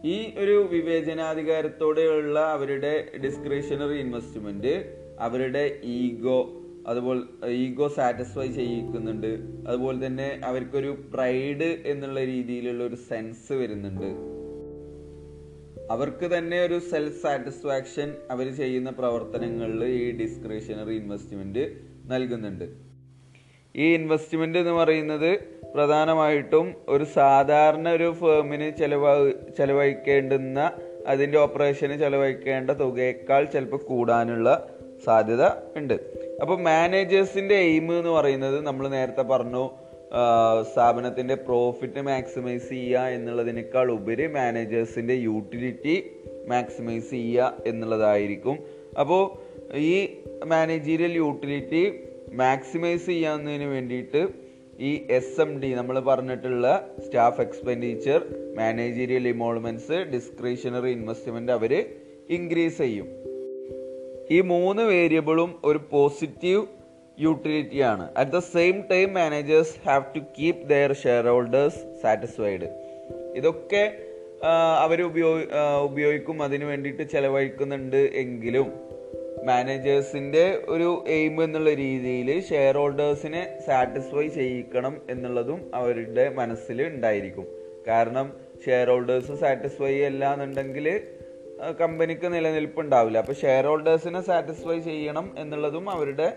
ഈ 0.04 0.34
ഒരു 0.38 0.68
വിവേചനാധികാരത്തോടെയുള്ള 0.72 2.40
അവരുടെ 2.40 3.06
ഡിസ്ക്രിഷണറി 3.24 3.98
ഇൻവെസ്റ്റ്മെന്റ് 3.98 4.96
അവരുടെ 5.20 5.78
ഈഗോ 5.84 6.52
അതുപോലെ 6.88 7.48
ഈഗോ 7.48 7.88
സാറ്റിസ്ഫൈ 7.88 8.48
ചെയ്യിക്കുന്നുണ്ട്. 8.48 9.38
അതുപോലെ 9.68 10.06
തന്നെ 10.06 10.40
അവർക്കൊരു 10.44 11.04
പ്രൈഡ് 11.14 11.82
എന്നുള്ള 11.86 12.24
രീതിയിലുള്ള 12.24 12.84
ഒരു 12.84 12.94
സെൻസ് 12.94 13.52
വരുന്നുണ്ട്. 13.52 14.38
അവർക്ക് 15.90 16.38
തന്നെ 16.38 16.60
ഒരു 16.60 16.78
സെൽഫ് 16.78 17.22
സാറ്റിസ്ഫാക്ഷൻ 17.22 18.14
അവർ 18.30 18.56
ചെയ്യുന്ന 18.56 18.90
പ്രവർത്തനങ്ങളിൽ 18.90 19.84
ഈ 19.84 20.12
ഡിസ്ക്രിഷണറി 20.12 20.94
ഇൻവെസ്റ്റ്മെന്റ് 20.94 21.72
നൽകുന്നുണ്ട്. 22.06 22.64
ഈ 23.76 23.94
ഇൻവെസ്റ്റ്മെന്റ് 23.94 24.58
എന്ന് 24.58 24.72
പറയുന്നത് 24.72 25.38
പ്രധാനമായിട്ടും 25.74 26.74
ഒരു 26.88 27.04
സാധാരണ 27.04 27.88
ഒരു 27.88 28.14
ഫേമിന് 28.20 28.76
ചെലവ 28.76 29.30
ചെലവഴിക്കേണ്ടുന്ന 29.30 30.72
അതിന്റെ 31.06 31.38
ഓപ്പറേഷന് 31.38 31.98
ചെലവഴിക്കേണ്ട 31.98 32.70
തുകയേക്കാൾ 32.70 33.44
ചിലപ്പോൾ 33.44 33.76
കൂടാനുള്ള 33.76 34.77
സാധ്യത 35.04 35.44
ഉണ്ട്. 35.76 35.94
അപ്പോൾ 36.40 36.62
മാനേജേഴ്സിന്റെ 36.62 37.54
എയിം 37.54 37.98
എന്ന് 37.98 38.10
പറയുന്നത് 38.10 38.66
നമ്മൾ 38.66 38.88
നേരത്തെ 38.88 39.22
പറഞ്ഞു 39.22 39.70
സ്ഥാപനത്തിന്റെ 40.72 41.34
പ്രോഫിറ്റ് 41.34 42.00
മാക്സിമൈസ് 42.00 42.68
ചെയ്യുക 42.68 43.00
എന്നുള്ളതിനേക്കാൾ 43.00 43.90
ഉപരി 43.90 44.26
മാനേജേഴ്സിന്റെ 44.26 45.14
യൂട്ടിലിറ്റി 45.14 46.10
മാക്സിമൈസ് 46.48 47.10
ചെയ്യുക 47.10 47.56
എന്നുള്ളതായിരിക്കും. 47.66 48.58
അപ്പോൾ 49.00 49.48
ഈ 49.76 50.08
മാനേജീരിയൽ 50.44 51.12
യൂട്ടിലിറ്റി 51.12 51.98
മാക്സിമൈസ് 52.32 53.06
ചെയ്യാവുന്നതിന് 53.06 53.64
വേണ്ടിയിട്ട് 53.64 54.28
ഈ 54.80 55.06
എസ് 55.10 55.40
എം 55.40 55.60
ഡി 55.60 55.74
നമ്മൾ 55.74 56.00
പറഞ്ഞിട്ടുള്ള 56.00 56.90
staff 57.06 57.40
expenditure 57.40 58.24
managerial 58.56 59.28
emoluments 59.28 59.92
discretionary 59.92 60.90
investment 60.90 61.52
അവർ 61.52 61.86
ഇൻക്രീസ് 62.30 62.78
ചെയ്യും. 62.78 63.27
ഈ 64.32 64.40
മൂന്ന് 64.40 64.82
വേരിയബിളും 64.82 65.50
ഒരു 65.64 65.80
പോസിറ്റീവ് 65.90 66.62
യൂട്ടിലിറ്റി 67.20 67.78
ആണ്. 67.92 68.04
At 68.16 68.30
the 68.30 68.38
same 68.38 68.84
time 68.90 69.14
managers 69.14 69.74
have 69.86 70.04
to 70.14 70.18
keep 70.18 70.68
their 70.68 70.92
share 71.04 71.26
holders 71.26 71.80
satisfied 72.02 72.68
ഇതൊക്കെ 73.36 73.82
അവർ 74.84 75.02
ഉപയോഗി 75.02 75.46
ഉപയോഗിക്കും. 75.82 76.42
അതിനു 76.42 76.64
വേണ്ടിയിട്ട് 76.64 77.02
ചെലവഴിക്കുന്നുണ്ട് 77.02 78.00
എങ്കിലും 78.22 78.68
മാനേജേഴ്സിന്റെ 79.44 80.44
ഒരു 80.68 81.04
എയിം 81.08 81.44
എന്നുള്ള 81.44 81.70
രീതിയിൽ 81.74 82.28
ഷെയർ 82.48 82.76
ഹോൾഡേഴ്സിനെ 82.76 83.42
സാറ്റിസ്ഫൈ 83.66 84.26
ചെയ്യിക്കണം 84.28 84.94
എന്നുള്ളതും 85.10 85.60
അവരുടെ 85.74 86.28
മനസ്സിൽ 86.28 86.82
ഉണ്ടായിരിക്കും. 86.82 87.46
കാരണം 87.88 88.32
ഷെയർ 88.66 88.88
ഹോൾഡേഴ്സ് 88.88 89.32
സാറ്റിസ്ഫൈ 89.32 89.94
അല്ല 90.00 90.32
എന്നുണ്ടെങ്കിൽ 90.34 90.86
കമ്പനിക്ക് 91.80 92.34
നിലനിൽപ്പുണ്ടാവില്ല. 92.34 93.18
അപ്പൊ 93.18 93.32
ഷെയർ 93.32 93.66
ഹോൾഡേഴ്സിനെ 93.66 94.20
സാറ്റിസ്ഫൈ 94.20 94.78
ചെയ്യണം 94.78 95.34
എന്നുള്ളതും 95.38 95.90
അവരുടെ 95.90 96.36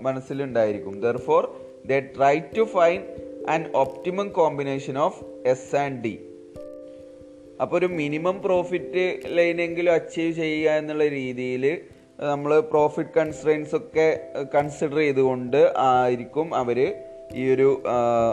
മനസ്സിലുണ്ടായിരിക്കും. 0.00 1.00
Therefore 1.00 1.56
the 1.86 1.98
try 2.16 2.38
to 2.38 2.62
find 2.62 3.00
and 3.48 3.66
optimum 3.74 4.28
combination 4.28 4.98
of 4.98 5.24
S 5.46 5.76
and 5.76 6.02
D 6.02 6.14
അപ്പോൾ 7.60 7.76
ഒരു 7.78 7.86
മിനിമം 7.86 8.42
പ്രോഫിറ്റ് 8.42 9.20
ലൈനെങ്കിലും 9.26 9.92
അച്ചീവ് 9.92 10.32
ചെയ്യുക 10.32 10.70
എന്നുള്ള 10.70 11.08
രീതിയിൽ 11.08 11.82
നമ്മൾ 12.20 12.60
പ്രോഫിറ്റ് 12.60 13.14
കൺസ്ട്രെയിൻസ് 13.16 13.76
ഒക്കെ 13.76 14.30
കൺസിഡർ 14.54 14.96
ചെയ്തുകൊണ്ട് 14.96 15.72
ആയിരിക്കും 15.76 16.54
അവർ 16.54 16.78
ഈ 17.34 17.54
ഒരു 17.54 17.82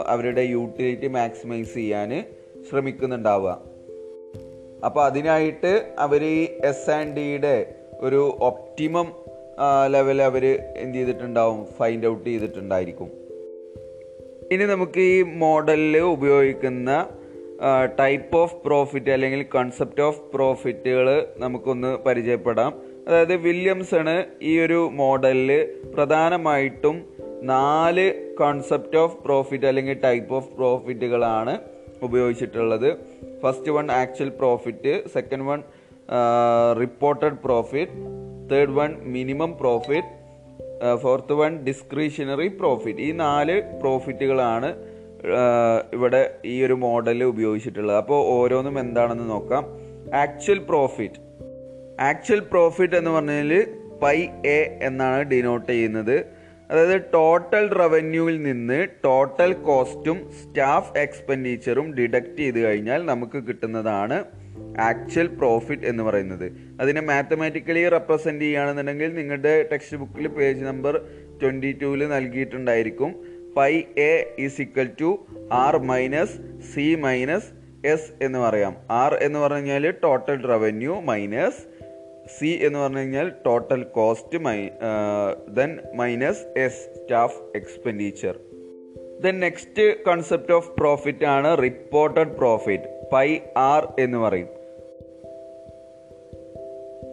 അവരുടെ 0.06 0.40
യൂട്ടിലിറ്റി 0.40 1.06
മാക്സിമൈസ് 1.06 1.74
ചെയ്യാൻ 1.74 2.24
ശ്രമിക്കുന്നുണ്ടാവുക. 2.70 3.71
അപ്പോൾ 4.84 5.04
അതിനായിട്ട് 5.04 5.94
അവർ 5.98 6.24
എസ് 6.64 6.90
ആൻഡ് 6.90 7.16
ഡിയുടെ 7.16 7.74
ഒരു 8.00 8.38
ഒപ്റ്റിമം 8.40 9.08
ലെവൽ 9.86 10.22
അവർ 10.22 10.44
എന്ത് 10.76 10.98
ചെയ്തിട്ടുണ്ടാവും? 10.98 11.66
ഫൈൻഡ് 11.78 12.06
ഔട്ട് 12.06 12.28
ചെയ്തിട്ടുണ്ടായിരിക്കും. 12.30 13.10
ഇനി 14.52 14.64
നമുക്ക് 14.64 15.00
ഈ 15.00 15.22
മോഡലിൽ 15.22 15.98
ഉപയോഗിക്കുന്ന 15.98 17.08
ടൈപ്പ് 18.00 18.36
ഓഫ് 18.36 18.56
പ്രോഫിറ്റ് 18.56 19.10
അല്ലെങ്കിൽ 19.10 19.46
കൺസെപ്റ്റ് 19.54 20.02
ഓഫ് 20.02 20.20
പ്രോഫിറ്റുകൾ 20.34 21.26
നമുക്കൊന്ന് 21.38 21.96
പരിചയപ്പെടാം. 21.96 22.72
അതായത് 23.08 23.36
വില്യംസണ് 23.36 24.24
ഈ 24.42 24.58
ഒരു 24.60 24.90
മോഡലിൽ 24.92 25.50
പ്രധാനമായിട്ടും 25.94 26.96
നാല് 27.42 28.34
കൺസെപ്റ്റ് 28.40 28.96
ഓഫ് 28.96 29.24
പ്രോഫിറ്റ് 29.24 29.66
അല്ലെങ്കിൽ 29.66 29.96
ടൈപ്പ് 30.04 30.34
ഓഫ് 30.34 30.50
പ്രോഫിറ്റുകളാണ് 30.56 31.58
ഉപയോഗിച്ചിട്ടുള്ളത്. 32.02 32.98
First 33.42 33.70
one 33.70 33.86
actual 33.92 34.32
profit 34.40 34.94
second 35.14 35.46
one 35.50 35.62
reported 36.82 37.38
profit 37.44 37.92
third 38.50 38.74
one 38.80 38.92
minimum 39.16 39.52
profit 39.60 40.10
fourth 41.02 41.32
one 41.32 41.52
discretionary 41.68 42.48
profit 42.60 42.98
ഈ 42.98 43.12
നാല് 43.12 43.56
പ്രോഫിറ്റുകളാണ് 43.82 44.70
ഇവിടെ 45.96 46.22
ഈ 46.44 46.54
ഒരു 46.66 46.76
മോഡലിൽ 46.84 47.24
ഉപയോഗിച്ചിട്ടുള്ളത്. 47.24 47.96
അപ്പോൾ 47.96 48.20
ഓരോന്നും 48.26 48.76
എന്താണെന്ന് 48.80 49.26
നോക്കാം. 49.30 49.64
ആക്ച്വൽ 50.22 50.58
പ്രോഫിറ്റ് 50.70 51.20
ആക്ച്വൽ 52.00 52.40
പ്രോഫിറ്റ് 52.52 52.96
എന്ന് 52.96 53.10
പറഞ്ഞാൽ 53.10 53.52
പൈ 54.02 54.18
എ 54.56 54.60
എന്നാണ് 54.88 55.22
ഡിനോട്ട് 55.22 55.68
ചെയ്യുന്നത്. 55.72 56.16
അതായത് 56.72 57.00
ടോട്ടൽ 57.14 57.74
റവന്യൂവിൽ 57.74 58.42
നിന്ന് 58.42 58.86
ടോട്ടൽ 59.04 59.52
കോസ്റ്റും 59.52 60.30
സ്റ്റാഫ് 60.30 60.98
എക്സ്പെൻഡിച്ചറും 60.98 61.94
ഡിഡക്റ്റ് 61.94 62.36
ചെയ്ത് 62.36 62.58
കഴിഞ്ഞാൽ 62.58 63.06
നമുക്ക് 63.06 63.38
കിട്ടുന്നതാണ് 63.48 64.24
ആക്ച്വൽ 64.80 65.26
പ്രോഫിറ്റ് 65.26 65.82
എന്ന് 65.82 66.02
പറയുന്നത്. 66.02 66.52
അതിനെ 66.80 67.00
മാത്തമാറ്റിക്കലി 67.00 67.88
റെപ്രസെന്റ് 67.88 68.44
ചെയ്യുകയാണെന്നുണ്ടെങ്കിൽ 68.44 69.14
നിങ്ങളുടെ 69.14 69.68
ടെക്സ്റ്റ് 69.72 69.96
ബുക്കിൽ 69.96 70.28
പേജ് 70.28 70.64
നമ്പർ 70.64 71.00
ട്വന്റി 71.42 71.78
ടൂവിൽ 71.82 72.08
നൽകിയിട്ടുണ്ടായിരിക്കും. 72.08 73.22
Pi 73.56 73.82
A 73.98 74.34
is 74.38 74.60
equal 74.60 74.88
to 75.00 75.26
R 75.52 75.76
minus 75.78 76.38
C 76.74 76.94
minus 76.94 77.50
S 77.86 78.24
എന്ന് 78.24 78.38
പറയാം. 78.38 78.76
ആർ 78.90 79.14
എന്ന് 79.14 79.38
പറഞ്ഞു 79.38 79.72
കഴിഞ്ഞാൽ 79.72 79.94
ടോട്ടൽ 80.02 80.46
റവന്യൂ 80.46 81.00
മൈനസ് 81.00 81.71
സി 82.26 82.46
എന്ന് 82.62 82.78
പറഞ്ഞു 82.78 82.98
കഴിഞ്ഞാൽ 82.98 83.32
total 83.46 83.82
cost 83.82 84.38
my 84.38 84.58
then 85.48 85.80
minus 85.94 86.46
S 86.56 86.94
staff 86.94 87.38
expenditure 87.56 88.36
then 89.20 89.40
next 89.40 90.02
concept 90.06 90.52
of 90.52 90.70
profit 90.70 91.24
ആണ് 91.24 91.58
റിപ്പോർട്ടഡ് 91.62 92.30
പ്രോഫിറ്റ് 92.36 93.08
പൈ 93.12 93.38
ആർ 93.56 93.94
എന്ന് 93.98 94.18
പറയും. 94.18 94.48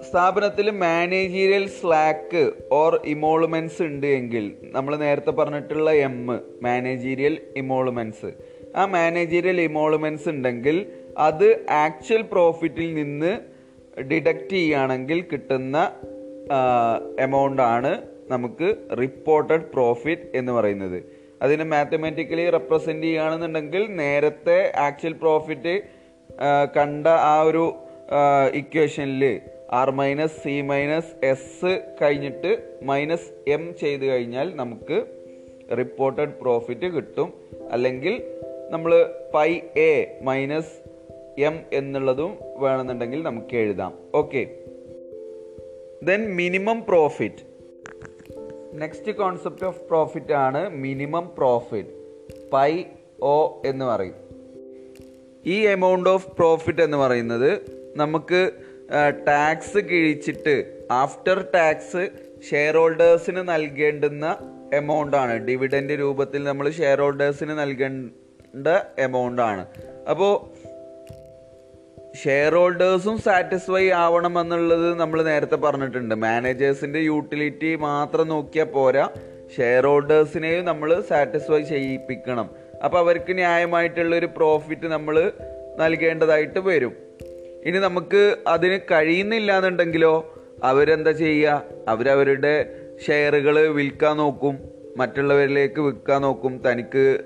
സ്ഥാപനത്തിൽ 0.02 0.72
മാനേജീരിയൽ 0.72 1.68
സ്ലാക്ക് 1.68 2.54
ഓർ 2.72 3.02
ഇമോളുമെൻസ് 3.06 3.82
ഉണ്ട് 3.82 4.08
എങ്കിൽ 4.08 4.58
നമ്മൾ 4.72 4.96
നേരത്തെ 4.96 5.32
പറഞ്ഞിട്ടുള്ള 5.32 5.92
എം 5.92 6.16
മാനേജീരിയൽ 6.62 7.42
ഇമോളുമെൻസ് 7.56 8.30
ആ 8.76 8.86
മാനേജീരിയൽ 8.86 9.62
ഇമോളുമെൻസ് 9.62 10.30
ഉണ്ടെങ്കിൽ 10.30 10.78
അത് 11.18 11.66
ആക്ച്വൽ 11.70 12.22
പ്രോഫിറ്റിൽ 12.22 12.94
നിന്ന് 12.94 13.32
ഡിഡക്റ്റ് 14.02 14.50
ചെയ്യുകയാണെങ്കിൽ 14.50 15.22
കിട്ടുന്ന 15.22 15.92
എമൗണ്ട് 17.20 17.62
ആണ് 17.62 18.02
നമുക്ക് 18.30 18.76
റിപ്പോർട്ടഡ് 18.98 19.62
പ്രോഫിറ്റ് 19.62 20.22
എന്ന് 20.36 20.52
പറയുന്നത്. 20.52 21.04
അതിന് 21.42 21.64
മാത്തമാറ്റിക്കലി 21.64 22.50
റെപ്രസെന്റ് 22.50 23.04
ചെയ്യുകയാണെന്നുണ്ടെങ്കിൽ 23.04 23.96
നേരത്തെ 23.96 24.72
ആക്ച്വൽ 24.76 25.14
പ്രോഫിറ്റ് 25.14 25.82
കണ്ട 26.78 27.08
ആ 27.08 27.42
ഒരു 27.42 27.74
ഇക്വേഷനിൽ 28.54 29.42
R 29.72 29.92
minus 29.92 30.44
C 30.44 30.62
minus 30.62 31.26
S 31.26 31.82
കഴിഞ്ഞിട്ട് 32.02 32.78
മൈനസ് 32.84 33.50
എം 33.50 33.76
ചെയ്ത് 33.80 34.06
കഴിഞ്ഞാൽ 34.06 34.56
നമുക്ക് 34.56 35.06
റിപ്പോർട്ടഡ് 35.78 36.34
പ്രോഫിറ്റ് 36.42 36.86
കിട്ടും. 36.86 37.34
അല്ലെങ്കിൽ 37.72 38.24
നമ്മൾ 38.70 39.10
പൈ 39.34 39.60
എ 39.78 40.20
മൈനസ് 40.22 40.89
എം 41.38 41.60
എന്നുള്ളതും 41.74 42.38
വേണമെന്നുണ്ടെങ്കിൽ 42.58 43.24
നമുക്ക് 43.24 43.56
എഴുതാം. 43.58 43.94
Okay 44.14 44.56
then 46.04 46.36
minimum 46.36 46.86
profit 46.88 47.50
next 48.82 49.12
concept 49.12 49.66
of 49.66 49.80
profit 49.82 50.34
ആണ് 50.34 50.70
മിനിമം 50.70 51.32
പ്രോഫിറ്റ് 51.38 51.90
പൈ 52.54 52.84
ഒ 53.22 53.62
എന്ന് 53.66 53.86
പറയും. 53.86 54.14
ഈ 55.46 55.68
എമൗണ്ട് 55.68 56.10
ഓഫ് 56.10 56.28
പ്രോഫിറ്റ് 56.28 56.82
എന്ന് 56.82 56.98
പറയുന്നത് 56.98 57.52
നമുക്ക് 57.96 58.52
ടാക്സ് 59.28 59.78
കിഴിച്ചിട്ട് 59.78 60.86
ആഫ്റ്റർ 60.92 61.46
ടാക്സ് 61.56 62.10
ഷെയർ 62.52 62.78
ഹോൾഡേഴ്സിന് 62.78 63.50
നൽകേണ്ടുന്ന 63.50 64.38
എമൗണ്ട് 64.74 65.18
ആണ്. 65.18 65.48
ഡിവിഡൻഡ് 65.48 66.00
രൂപത്തിൽ 66.00 66.44
നമ്മൾ 66.44 66.70
ഷെയർ 66.70 67.00
ഹോൾഡേഴ്സിന് 67.02 67.60
നൽകേണ്ട 67.60 68.68
എമൗണ്ട് 69.00 69.42
ആണ്. 69.42 69.66
അപ്പോൾ 70.10 70.59
ഷെയർ 72.16 72.56
ഹോൾഡേഴ്സും 72.56 73.18
സാറ്റിസ്ഫൈ 73.18 73.90
ആവണം 73.90 74.40
എന്നുള്ളത് 74.40 75.00
നമ്മൾ 75.00 75.24
നേരത്തെ 75.24 75.56
പറഞ്ഞിട്ടുണ്ട്. 75.56 76.16
മാനേജേഴ്സിന്റെ 76.16 77.00
യൂട്ടിലിറ്റി 77.00 77.76
മാത്രം 77.76 78.28
നോക്കിയാൽ 78.28 78.66
പോരാ. 78.66 79.10
ഷെയർ 79.58 79.86
ഹോൾഡേഴ്സിനെയും 79.86 80.66
നമ്മൾ 80.66 81.02
സാറ്റിസ്ഫൈ 81.10 81.62
ചെയ്യിപ്പിക്കണം. 81.62 82.50
അപ്പോൾ 82.84 82.98
അവർക്ക് 82.98 83.34
ന്യായമായിട്ടുള്ള 83.34 84.16
ഒരു 84.16 84.26
പ്രോഫിറ്റ് 84.26 84.86
നമ്മൾ 84.86 85.32
നൽകേണ്ടതായിട്ട് 85.78 86.60
വരും. 86.60 86.94
ഇനി 87.66 87.78
നമുക്ക് 87.78 88.36
അതിന് 88.48 88.80
കഴിയുന്നില്ല 88.92 89.58
എന്നുണ്ടെങ്കിലോ 89.58 90.36
അവരെന്താ 90.64 91.12
ചെയ്യുക 91.12 91.64
അവരവരുടെ 91.88 92.76
ഷെയറുകൾ 93.08 93.68
വിൽക്കാൻ 93.68 94.18
നോക്കും. 94.18 94.60
മറ്റുള്ളവരിലേക്ക് 94.98 95.82
വിൽക്കാൻ 95.82 96.22
നോക്കും. 96.22 96.62
തനിക്ക് 96.66 97.20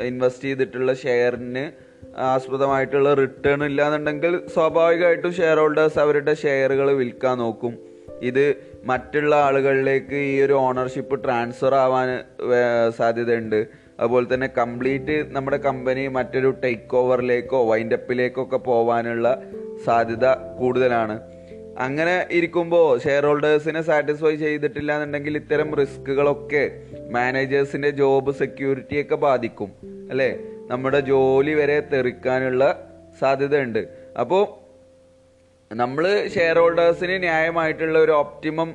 ഇൻവെസ്റ്റ് 0.00 0.44
ചെയ്തിട്ടുള്ള 0.44 0.94
ഷെയറിന് 0.94 1.83
ആസ്പദമായിട്ടുള്ള 2.18 3.14
റിട്ടേൺ 3.14 3.64
ഇല്ലാന്നുണ്ടെങ്കിൽ 3.64 4.40
സ്വാഭാവികമായിട്ടും 4.54 5.34
ഷെയർ 5.34 5.58
ഹോൾഡേഴ്സ് 5.58 5.98
അവരുടെ 5.98 6.34
ഷെയറുകൾ 6.34 6.92
വിൽക്കാൻ 6.92 7.38
നോക്കും. 7.38 7.78
ഇത് 8.22 8.54
മറ്റുള്ള 8.84 9.36
ആളുകളിലേക്ക് 9.36 10.14
ഈ 10.14 10.40
ഒരു 10.40 10.52
ഓണർഷിപ്പ് 10.52 11.24
ട്രാൻസ്ഫർ 11.24 11.74
ആവാൻ 11.74 12.08
സാധ്യതയുണ്ട്. 12.96 13.66
അതുപോലെ 14.00 14.34
തന്നെ 14.34 14.46
കംപ്ലീറ്റ് 14.58 15.26
നമ്മുടെ 15.28 15.56
കമ്പനി 15.56 16.06
മറ്റൊരു 16.06 16.54
ടേക്ക് 16.64 16.96
ഓവറിലേക്കോ 16.96 17.68
വൈൻഡപ്പിലേക്കോ 17.70 18.42
ഒക്കെ 18.42 18.56
പോവാനുള്ള 18.56 19.42
സാധ്യത 19.84 20.26
കൂടുതലാണ്. 20.60 21.20
അങ്ങനെ 21.78 22.26
ഇരിക്കുമ്പോൾ 22.30 22.98
ഷെയർ 22.98 23.26
ഹോൾഡേഴ്സിനെ 23.26 23.82
സാറ്റിസ്ഫൈ 23.82 24.34
ചെയ്തിട്ടില്ല 24.36 24.94
എന്നുണ്ടെങ്കിൽ 24.94 25.36
ഇത്തരം 25.36 25.74
റിസ്കുകളൊക്കെ 25.74 26.82
മാനേജേഴ്സിന്റെ 27.10 27.90
ജോബ് 27.90 28.34
സെക്യൂരിറ്റിയൊക്കെ 28.34 29.14
ബാധിക്കും 29.14 29.72
അല്ലേ? 30.10 30.38
നമ്മുടെ 30.70 31.00
ജോലി 31.12 31.54
വരെ 31.60 31.78
തെറിക്കാനുള്ള 31.92 32.62
സാധ്യതയുണ്ട്. 33.20 33.82
അപ്പോൾ 34.22 34.44
നമ്മൾ 35.70 36.04
ഷെയർ 36.34 36.56
ഹോൾഡേഴ്സിന് 36.60 37.16
ന്യായമായിട്ടുള്ള 37.24 37.96
ഒരു 38.06 38.12
ഒപ്റ്റിമം 38.22 38.68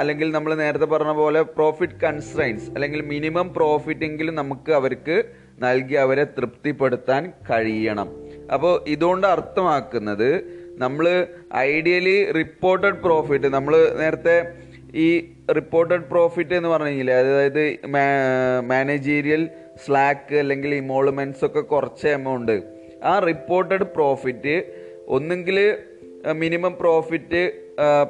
അല്ലെങ്കിൽ 0.00 0.28
നമ്മൾ 0.36 0.50
നേരത്തെ 0.60 0.86
പറഞ്ഞ 0.92 1.12
പോലെ 1.20 1.40
പ്രോഫിറ്റ് 1.56 1.98
കൺസ്ട്രൈൻസ് 2.04 2.66
അല്ലെങ്കിൽ 2.74 3.00
മിനിമം 3.12 3.48
പ്രോഫിറ്റ് 3.56 4.06
എങ്കിലും 4.08 4.34
നമുക്ക് 4.40 4.72
അവർക്ക് 4.78 5.16
നൽകി 5.64 5.96
അവരെ 6.04 6.24
തൃപ്തിപ്പെടുത്താൻ 6.36 7.22
കഴിയണം. 7.50 8.08
അപ്പോൾ 8.54 8.74
ഇതുകൊണ്ട് 8.94 9.26
അർത്ഥമാക്കുന്നത് 9.34 10.30
നമ്മൾ 10.84 11.06
ഐഡിയലി 11.70 12.16
റിപ്പോർട്ടഡ് 12.40 13.00
പ്രോഫിറ്റ് 13.06 13.48
നമ്മൾ 13.56 13.74
നേരത്തെ 14.02 14.36
ഈ 15.06 15.08
റിപ്പോർട്ടഡ് 15.58 16.06
പ്രോഫിറ്റ് 16.12 16.54
എന്ന് 16.58 16.70
പറഞ്ഞില്ലേ 16.74 17.14
അതായത് 17.22 17.64
മാനേജീരിയൽ 18.70 19.42
സ്ലാക്ക് 19.84 20.34
അല്ലെങ്കിൽ 20.34 20.74
ഇമോൾമെന്റ്സ് 20.74 21.44
ഒക്കെ 21.44 21.60
കുറച്ച് 21.60 22.08
എമൗണ്ട് 22.08 22.56
ആ 23.04 23.18
റിപ്പോർട്ടഡ് 23.18 23.84
പ്രോഫിറ്റ് 23.84 24.54
ഒന്നുകിൽ 25.08 25.58
minimum 26.32 26.76
profit 26.80 27.42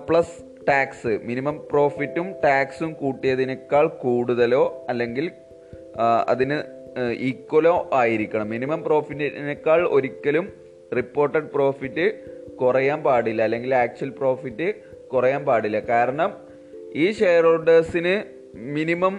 plus 0.09 0.37
tax 0.69 1.21
minimum 1.25 1.57
പ്രോഫിറ്റും 1.73 2.35
ടാക്സും 2.45 2.93
കൂട്ടിയതിനേക്കാൾ 2.93 3.87
കൂടുതലോ 3.87 4.87
അല്ലെങ്കിൽ 4.89 5.31
അതിന് 6.29 6.59
ഈക്വലോ 7.13 7.91
ആയിരിക്കണം. 7.93 8.49
മിനിമം 8.51 8.85
പ്രോഫിറ്റിനേക്കാൾ 8.85 9.89
ഒരിക്കലും 9.89 10.53
റിപ്പോർട്ടഡ് 10.97 11.51
പ്രോഫിറ്റ് 11.55 12.07
കുറയാൻ 12.57 13.03
പാടില്ല. 13.03 13.43
അല്ലെങ്കിൽ 13.43 13.75
ആക്ച്വൽ 13.75 14.11
പ്രോഫിറ്റ് 14.11 14.75
കുറയാൻ 15.09 15.45
പാടില്ല. 15.45 15.81
കാരണം 15.81 16.31
ഈ 16.95 17.13
ഷെയർ 17.13 17.45
ഹോൾഡേഴ്സിന് 17.45 18.15
മിനിമം 18.55 19.15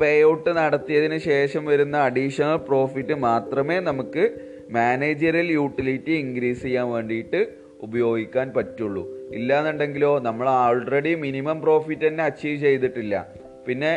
പേ 0.00 0.24
ഔട്ട് 0.24 0.50
നടത്തിയതിന് 0.50 1.18
ശേഷം 1.18 1.64
വരുന്ന 1.64 1.96
അഡീഷണൽ 1.96 2.56
പ്രോഫിറ്റ് 2.56 3.14
മാത്രമേ 3.14 3.80
നമുക്ക് 3.80 4.24
മാനേജറിയൽ 4.70 5.52
യൂട്ടിലിറ്റി 5.52 6.10
ഇൻക്രീസ് 6.10 6.62
ചെയ്യാൻ 6.62 6.88
വേണ്ടിയിട്ട് 6.90 7.40
ഉപയോഗിക്കാൻ 7.82 8.52
പറ്റുള്ളൂ. 8.56 9.02
ഇല്ലാന്നുണ്ടെങ്കിലോ 9.32 10.18
നമ്മൾ 10.18 10.48
ഓൾറെഡി 10.48 11.14
മിനിമം 11.14 11.62
പ്രോഫിറ്റ് 11.62 12.06
തന്നെ 12.06 12.24
അച്ചീവ് 12.24 12.58
ചെയ്തിട്ടില്ല. 12.60 13.26
പിന്നെ 13.66 13.92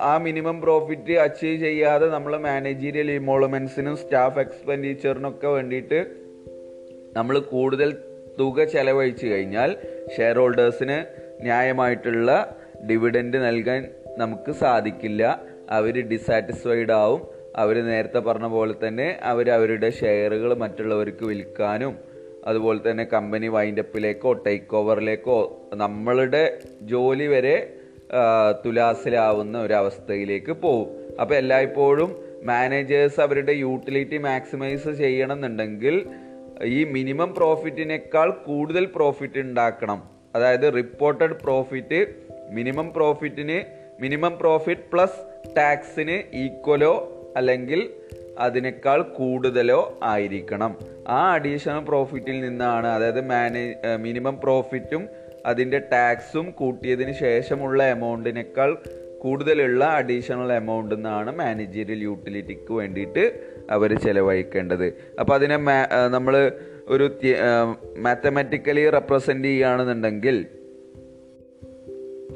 ആ 0.00 0.18
മിനിമം 0.18 0.60
പ്രോഫിറ്റ് 0.60 1.12
അച്ചീവ് 1.12 1.60
ചെയ്യാതെ 1.60 2.06
നമ്മൾ 2.08 2.36
മാനേജീരിയൽ 2.36 3.10
ഇമോൾമെന്റ്സിനും 3.10 3.96
സ്റ്റാഫ് 3.96 4.38
എക്സ്പെൻഡിച്ചറിനൊക്കെ 4.38 5.48
വേണ്ടിയിട്ട് 5.48 6.06
നമ്മൾ 7.16 7.38
കൂടുതൽ 7.38 7.90
തുക 8.40 8.64
ചെലവഴിച്ചു 8.64 9.26
കഴിഞ്ഞാൽ 9.26 9.76
ഷെയർ 10.16 10.38
ഹോൾഡേഴ്സിന് 10.38 10.98
ന്യായമായിട്ടുള്ള 11.42 12.56
ഡിവിഡൻഡ് 12.90 13.36
നൽകാൻ 13.36 13.88
നമുക്ക് 14.18 14.52
സാധിക്കില്ല. 14.52 15.42
അവർ 15.70 16.00
ഡിസാറ്റിസ്ഫൈഡ് 16.08 16.92
ആവും. 16.92 17.40
അവർ 17.56 17.86
നേരത്തെ 17.86 18.18
പറഞ്ഞ 18.18 18.46
പോലെ 18.46 18.74
തന്നെ 18.88 19.18
അവർ 19.22 19.50
അവരുടെ 19.50 19.90
ഷെയറുകൾ 19.90 20.54
മറ്റുള്ളവർക്ക് 20.54 21.24
വിൽക്കാനും 21.24 21.98
അതുപോലെ 22.46 22.90
തന്നെ 22.90 23.04
കമ്പനി 23.04 23.48
വൈൻഡപ്പിലേക്കോ 23.48 24.32
ടേക്ക് 24.32 24.76
ഓവറിലേക്കോ 24.76 25.60
നമ്മളുടെ 25.74 26.58
ജോലി 26.82 27.26
വരെ 27.26 27.72
തുലാസിലാവുന്ന 28.66 29.62
ഒരവസ്ഥയിലേക്ക് 29.62 30.52
പോകും 30.52 31.16
അപ്പോൾ 31.20 31.34
എല്ലായ്പ്പോഴും 31.34 32.16
മാനേജേഴ്സ് 32.42 33.20
അവരുടെ 33.20 33.52
യൂട്ടിലിറ്റി 33.52 34.16
മാക്സിമൈസ് 34.16 34.88
ചെയ്യണം 34.88 35.32
എന്നുണ്ടെങ്കിൽ 35.32 36.06
ഈ 36.64 36.84
മിനിമം 36.84 37.34
പ്രോഫിറ്റിനേക്കാൾ 37.34 38.30
കൂടുതൽ 38.30 38.84
പ്രോഫിറ്റ് 38.84 39.38
ഉണ്ടാക്കണം. 39.38 40.02
അതായത് 40.34 40.74
റിപ്പോർട്ടഡ് 40.76 41.32
പ്രോഫിറ്റ് 41.32 42.06
മിനിമം 42.50 42.92
പ്രോഫിറ്റിന് 42.92 43.79
മിനിമം 44.00 44.38
പ്രോഫിറ്റ് 44.40 44.80
പ്ലസ് 44.92 45.18
ടാക്സിന് 45.56 46.36
ഈക്വലോ 46.36 46.92
അല്ലെങ്കിൽ 47.36 47.90
അതിനേക്കാൾ 48.38 49.02
കൂടുതലോ 49.02 49.98
ആയിരിക്കണം. 50.02 50.78
ആ 51.08 51.32
അഡീഷണൽ 51.32 51.78
പ്രോഫിറ്റിൽ 51.78 52.40
നിന്നാണ് 52.40 52.86
അതായത് 52.86 53.28
മാനേജ് 53.28 53.96
മിനിമം 53.96 54.40
പ്രോഫിറ്റും 54.44 55.08
അതിന്റെ 55.46 55.78
ടാക്സും 55.92 56.50
കൂട്ടിയതിന് 56.50 57.12
ശേഷമുള്ള 57.12 57.84
എമൗണ്ടിനേക്കാൾ 57.84 58.78
കൂടുതലുള്ള 59.18 59.84
അഡീഷണൽ 59.84 60.52
എമൗണ്ട് 60.52 60.94
എന്നാണ് 60.94 61.38
മാനേജീരിയൽ 61.38 62.02
യൂട്ടിലിറ്റിക്ക് 62.02 62.72
വേണ്ടിയിട്ട് 62.72 63.24
അവർ 63.70 63.98
ചിലവഴിക്കേണ്ടത്. 63.98 64.86
അപ്പോൾ 65.20 65.34
അതിനെ 65.34 65.56
നമ്മൾ 66.08 66.52
ഒരു 66.86 67.10
മാത്തമാറ്റിക്കലി 67.96 68.90
റെപ്രസെന്റ് 68.90 69.48
ചെയ്യുകയാണെന്നുണ്ടെങ്കിൽ 69.48 70.46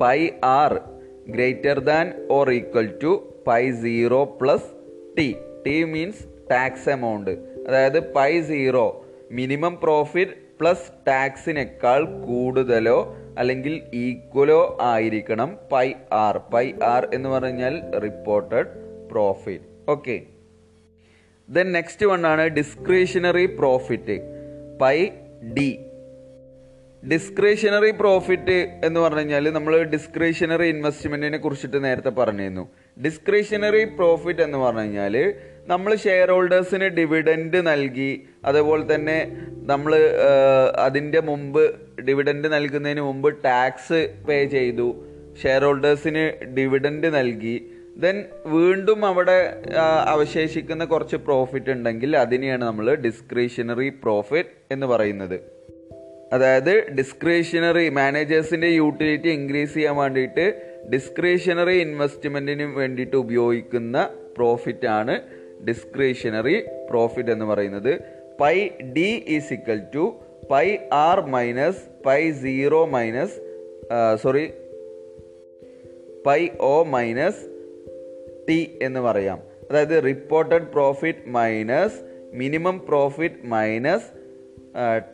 pi 0.01 0.29
R 0.45 0.81
greater 1.29 1.81
than 1.81 2.07
or 2.31 2.51
equal 2.51 2.89
to 3.03 3.13
pi 3.47 3.71
zero 3.71 4.25
plus 4.41 4.69
T 5.17 5.29
T 5.67 5.85
means 5.85 6.25
tax 6.51 6.89
amount 6.89 7.31
അതായത് 7.69 8.13
pi 8.13 8.41
zero 8.41 8.87
minimum 9.31 9.77
profit 9.77 10.37
plus 10.61 10.93
ടാക്സിനേക്കാൾ 11.09 12.05
കൂടുതലോ 12.27 12.99
അല്ലെങ്കിൽ 13.39 13.83
ഈക്വലോ 13.95 14.79
ആയിരിക്കണം 14.81 15.59
പൈ 15.73 15.87
ആർ 16.13 16.39
പൈ 16.55 16.73
ആർ 16.83 17.09
എന്ന് 17.15 17.29
പറഞ്ഞാൽ 17.29 17.83
reported 17.99 18.69
profit 19.11 19.65
okay 19.89 20.17
then 21.49 21.73
next 21.73 22.07
one 22.07 22.27
ആണ് 22.27 22.43
discretionary 22.49 23.47
profit 23.47 24.17
pi 24.81 24.97
D 25.43 25.69
discretionary 27.11 27.91
profit 28.01 28.57
എന്ന് 28.87 28.99
പറഞ്ഞു 29.01 29.19
കഴിഞ്ഞാൽ 29.19 29.47
നമ്മൾ 29.51 29.75
ഡിസ്ക്രിഷണറി 29.95 30.67
ഇൻവെസ്റ്റ്മെന്റിനെ 30.75 31.39
കുറിച്ചിട്ട് 31.39 31.85
നേരത്തെ 31.85 32.09
പറഞ്ഞിരുന്നു. 32.09 32.65
ഡിസ്ക്രിഷണറി 33.05 33.85
പ്രോഫിറ്റ് 33.99 34.43
എന്ന് 34.43 34.59
പറഞ്ഞു 34.59 34.81
കഴിഞ്ഞാൽ 34.81 35.15
നമ്മൾ 35.73 35.91
ഷെയർ 36.05 36.31
ഹോൾഡേഴ്സിന് 36.31 36.87
ഡിവിഡൻഡ് 36.99 37.67
നൽകി 37.67 38.11
അതേപോലെ 38.45 38.95
തന്നെ 38.95 39.19
നമ്മൾ 39.71 39.93
അതിന്റെ 40.87 41.21
മുമ്പ് 41.21 41.63
ഡിവിഡൻഡ് 42.09 42.49
നൽകുന്നതിന് 42.53 43.01
മുമ്പ് 43.01 43.29
ടാക്സ് 43.45 44.01
പേ 44.29 44.39
ചെയ്തു 44.57 44.89
ഷെയർ 45.43 45.63
ഹോൾഡേഴ്സിന് 45.65 46.25
ഡിവിഡൻഡ് 46.59 47.11
നൽകി 47.15 47.57
ദെൻ 48.05 48.17
വീണ്ടും 48.47 49.01
അവിടെ 49.07 49.39
അവശേഷിക്കുന്ന 50.15 50.85
കുറച്ച് 50.85 51.17
പ്രോഫിറ്റ് 51.17 51.71
ഉണ്ടെങ്കിൽ 51.71 52.17
അതിനെയാണ് 52.17 52.65
നമ്മൾ 52.65 52.95
ഡിസ്ക്രിഷണറി 53.07 53.89
പ്രോഫിറ്റ് 54.05 54.55
എന്ന് 54.75 54.87
പറയുന്നത്. 54.87 55.37
അതായത് 56.35 56.91
ഡിസ്ക്രിഷണറി 56.91 57.89
മാനേജേഴ്സിന്റെ 57.89 58.67
യൂട്ടിലിറ്റി 58.67 59.29
ഇൻക്രീസ് 59.29 59.75
ചെയ്യാൻ 59.75 59.97
വേണ്ടിയിട്ട് 59.97 60.45
ഡിസ്ക്രിഷണറി 60.93 61.77
ഇൻവെസ്റ്റ്മെന്റിന് 61.77 62.63
വേണ്ടിയിട്ട് 62.63 63.17
ഉപയോഗിക്കുന്ന 63.17 64.11
പ്രോഫിറ്റ് 64.37 64.87
ആണ് 64.87 65.15
ഡിസ്ക്രിഷണറി 65.67 66.57
പ്രോഫിറ്റ് 66.91 67.31
എന്ന് 67.31 67.45
പറയുന്നത്. 67.45 67.93
Pi 68.41 68.69
D 68.97 69.25
is 69.29 69.53
equal 69.53 69.81
to 69.95 70.05
pi 70.51 70.79
R 70.93 71.21
minus 71.21 71.83
pi 72.07 72.31
zero 72.31 72.87
minus 72.87 73.37
sorry 74.23 74.47
pi 76.27 76.49
O 76.61 76.85
minus 76.85 77.43
T 78.49 78.79
എന്ന് 78.83 79.01
പറയാം. 79.01 79.39
അതായത് 79.71 79.97
reported 80.05 80.67
profit 80.67 81.19
minus 81.29 81.99
minimum 82.33 82.77
profit 82.89 83.47
minus 83.47 84.11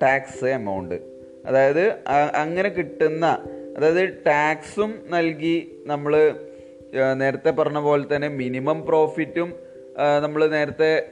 tax 0.02 0.44
amount 0.44 1.09
അതായത് 1.44 1.98
അങ്ങനെ 2.34 2.68
കിട്ടുന്ന 2.68 3.38
അതായത് 3.76 4.14
ടാക്സും 4.26 4.94
നൽകി 5.06 5.82
നമ്മൾ 5.86 6.34
നേരത്തെ 7.16 7.50
പറഞ്ഞ 7.50 7.78
പോലെ 7.78 8.16
തന്നെ 8.16 8.28
മിനിമം 8.28 8.86
പ്രോഫിറ്റും 8.86 9.54
നമ്മൾ 10.22 10.46
നേരത്തെ 10.46 11.10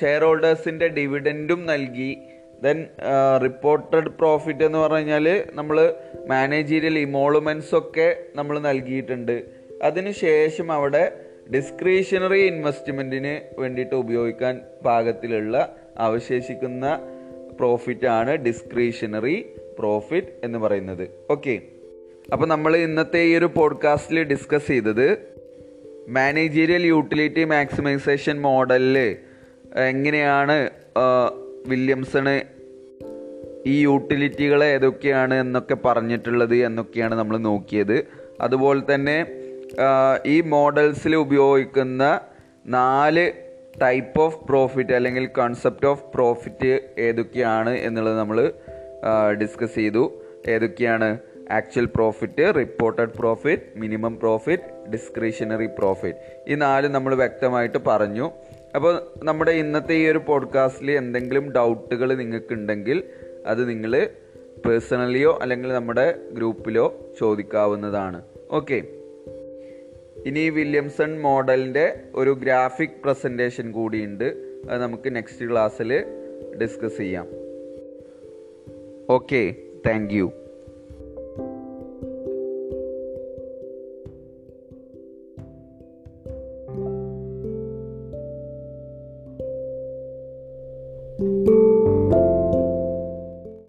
ഷെയർ 0.00 0.24
ഹോൾഡേഴ്സിന്റെ 0.24 0.88
ഡിവിഡന്റും 0.88 1.66
നൽകി. 1.66 2.16
ദെൻ 2.62 2.86
റിപ്പോർട്ടഡ് 3.42 4.08
പ്രോഫിറ്റ് 4.08 4.64
എന്ന് 4.64 4.78
പറഞ്ഞു 4.78 4.98
കഴിഞ്ഞാൽ 4.98 5.44
നമ്മൾ 5.52 5.94
മാനേജീരിയൽ 6.26 6.98
ഇമോളുമെൻസ് 6.98 7.74
ഒക്കെ 7.74 8.22
നമ്മൾ 8.34 8.58
നൽകിയിട്ടുണ്ട് 8.58 9.42
അതിനുശേഷം 9.82 10.72
അവിടെ 10.72 11.12
ഡിസ്ക്രീഷണറി 11.50 12.38
ഇൻവെസ്റ്റ്മെന്റിന് 12.38 13.60
വേണ്ടിയിട്ട് 13.60 13.94
ഉപയോഗിക്കാൻ 13.94 14.60
പാകത്തിലുള്ള 14.84 15.76
അവശേഷിക്കുന്ന 15.96 17.09
പ്രോഫിറ്റ് 17.60 18.08
ആണ് 18.18 18.32
ഡിസ്ക്രിഷണറി 18.46 19.36
പ്രോഫിറ്റ് 19.78 20.32
എന്ന് 20.44 20.58
പറയുന്നത്. 20.58 21.04
ഓക്കെ 21.30 21.54
അപ്പോൾ 22.32 22.46
നമ്മൾ 22.46 22.72
ഇന്നത്തെ 22.76 23.20
ഈ 23.28 23.32
ഒരു 23.36 23.48
പോഡ്കാസ്റ്റിൽ 23.56 24.18
ഡിസ്കസ് 24.32 24.66
ചെയ്തത് 24.66 25.08
മാനേജീരിയൽ 26.08 26.84
യൂട്ടിലിറ്റി 26.86 27.44
മാക്സിമൈസേഷൻ 27.44 28.36
മോഡലിൽ 28.46 28.96
എങ്ങനെയാണ് 29.88 30.56
വില്യംസണ് 31.66 32.34
ഈ 33.66 33.74
യൂട്ടിലിറ്റികൾ 33.82 34.60
ഏതൊക്കെയാണ് 34.64 35.34
എന്നൊക്കെ 35.34 35.76
പറഞ്ഞിട്ടുള്ളത് 35.84 36.54
എന്നൊക്കെയാണ് 36.68 37.14
നമ്മൾ 37.14 37.36
നോക്കിയത്. 37.48 37.96
അതുപോലെ 38.40 38.82
തന്നെ 38.94 39.18
ഈ 40.26 40.36
മോഡൽസിൽ 40.54 41.14
ഉപയോഗിക്കുന്ന 41.16 42.04
നാല് 42.78 43.24
ടൈപ്പ് 43.74 44.20
ഓഫ് 44.20 44.38
പ്രോഫിറ്റ് 44.48 44.92
അല്ലെങ്കിൽ 44.92 45.26
കൺസെപ്റ്റ് 45.38 45.86
ഓഫ് 45.86 46.04
പ്രോഫിറ്റ് 46.14 46.72
ഏതൊക്കെയാണ് 46.98 47.70
എന്നുള്ളത് 47.70 48.18
നമ്മൾ 48.18 48.52
ഡിസ്കസ് 49.42 49.74
ചെയ്തു. 49.74 50.04
ഏതൊക്കെയാണ് 50.48 51.18
actual 51.58 51.84
profit 51.84 52.54
reported 52.54 53.14
profit 53.18 53.62
minimum 53.76 54.18
profit 54.18 54.90
discretionary 54.90 55.68
profit 55.78 56.18
ഈ 56.48 56.54
നാല് 56.54 56.88
നമ്മൾ 56.96 57.14
വ്യക്തമായിട്ട് 57.14 57.78
പറഞ്ഞു. 57.88 58.26
അപ്പോൾ 58.76 58.94
നമ്മുടെ 59.22 59.50
ഇന്നത്തെ 59.50 59.94
ഈ 60.02 60.04
ഒരു 60.10 60.20
പോഡ്കാസ്റ്റിൽ 60.28 60.90
എന്തെങ്കിലും 60.90 61.52
ഡൗട്ടുകൾ 61.52 62.08
നിങ്ങൾക്കുണ്ടെങ്കിൽ 62.22 63.04
അത് 63.46 63.68
നിങ്ങൾ 63.70 64.08
പേഴ്സണലിയോ 64.66 65.38
അല്ലെങ്കിൽ 65.42 65.72
നമ്മുടെ 65.72 66.06
ഗ്രൂപ്പിലോ 66.32 66.86
ചോദിക്കാവുന്നതാണ്. 67.18 68.22
ഓക്കെ 68.50 68.78
ഇനി 70.26 70.50
വില്യംസൺ 70.50 71.20
മോഡലിന്റെ 71.20 72.02
ഒരു 72.14 72.30
ഗ്രാഫിക് 72.42 73.02
പ്രസന്റേഷൻ 73.04 73.72
കൂടിയുണ്ട്. 73.72 74.24
അത് 74.70 74.82
നമുക്ക് 74.82 75.16
നെക്സ്റ്റ് 75.16 75.50
ക്ലാസ്സിൽ 75.50 76.04
ഡിസ്കസ് 76.62 76.96
ചെയ്യാം. 76.96 77.26
Okay 79.10 79.54
thank 79.86 80.14
you. 80.14 80.32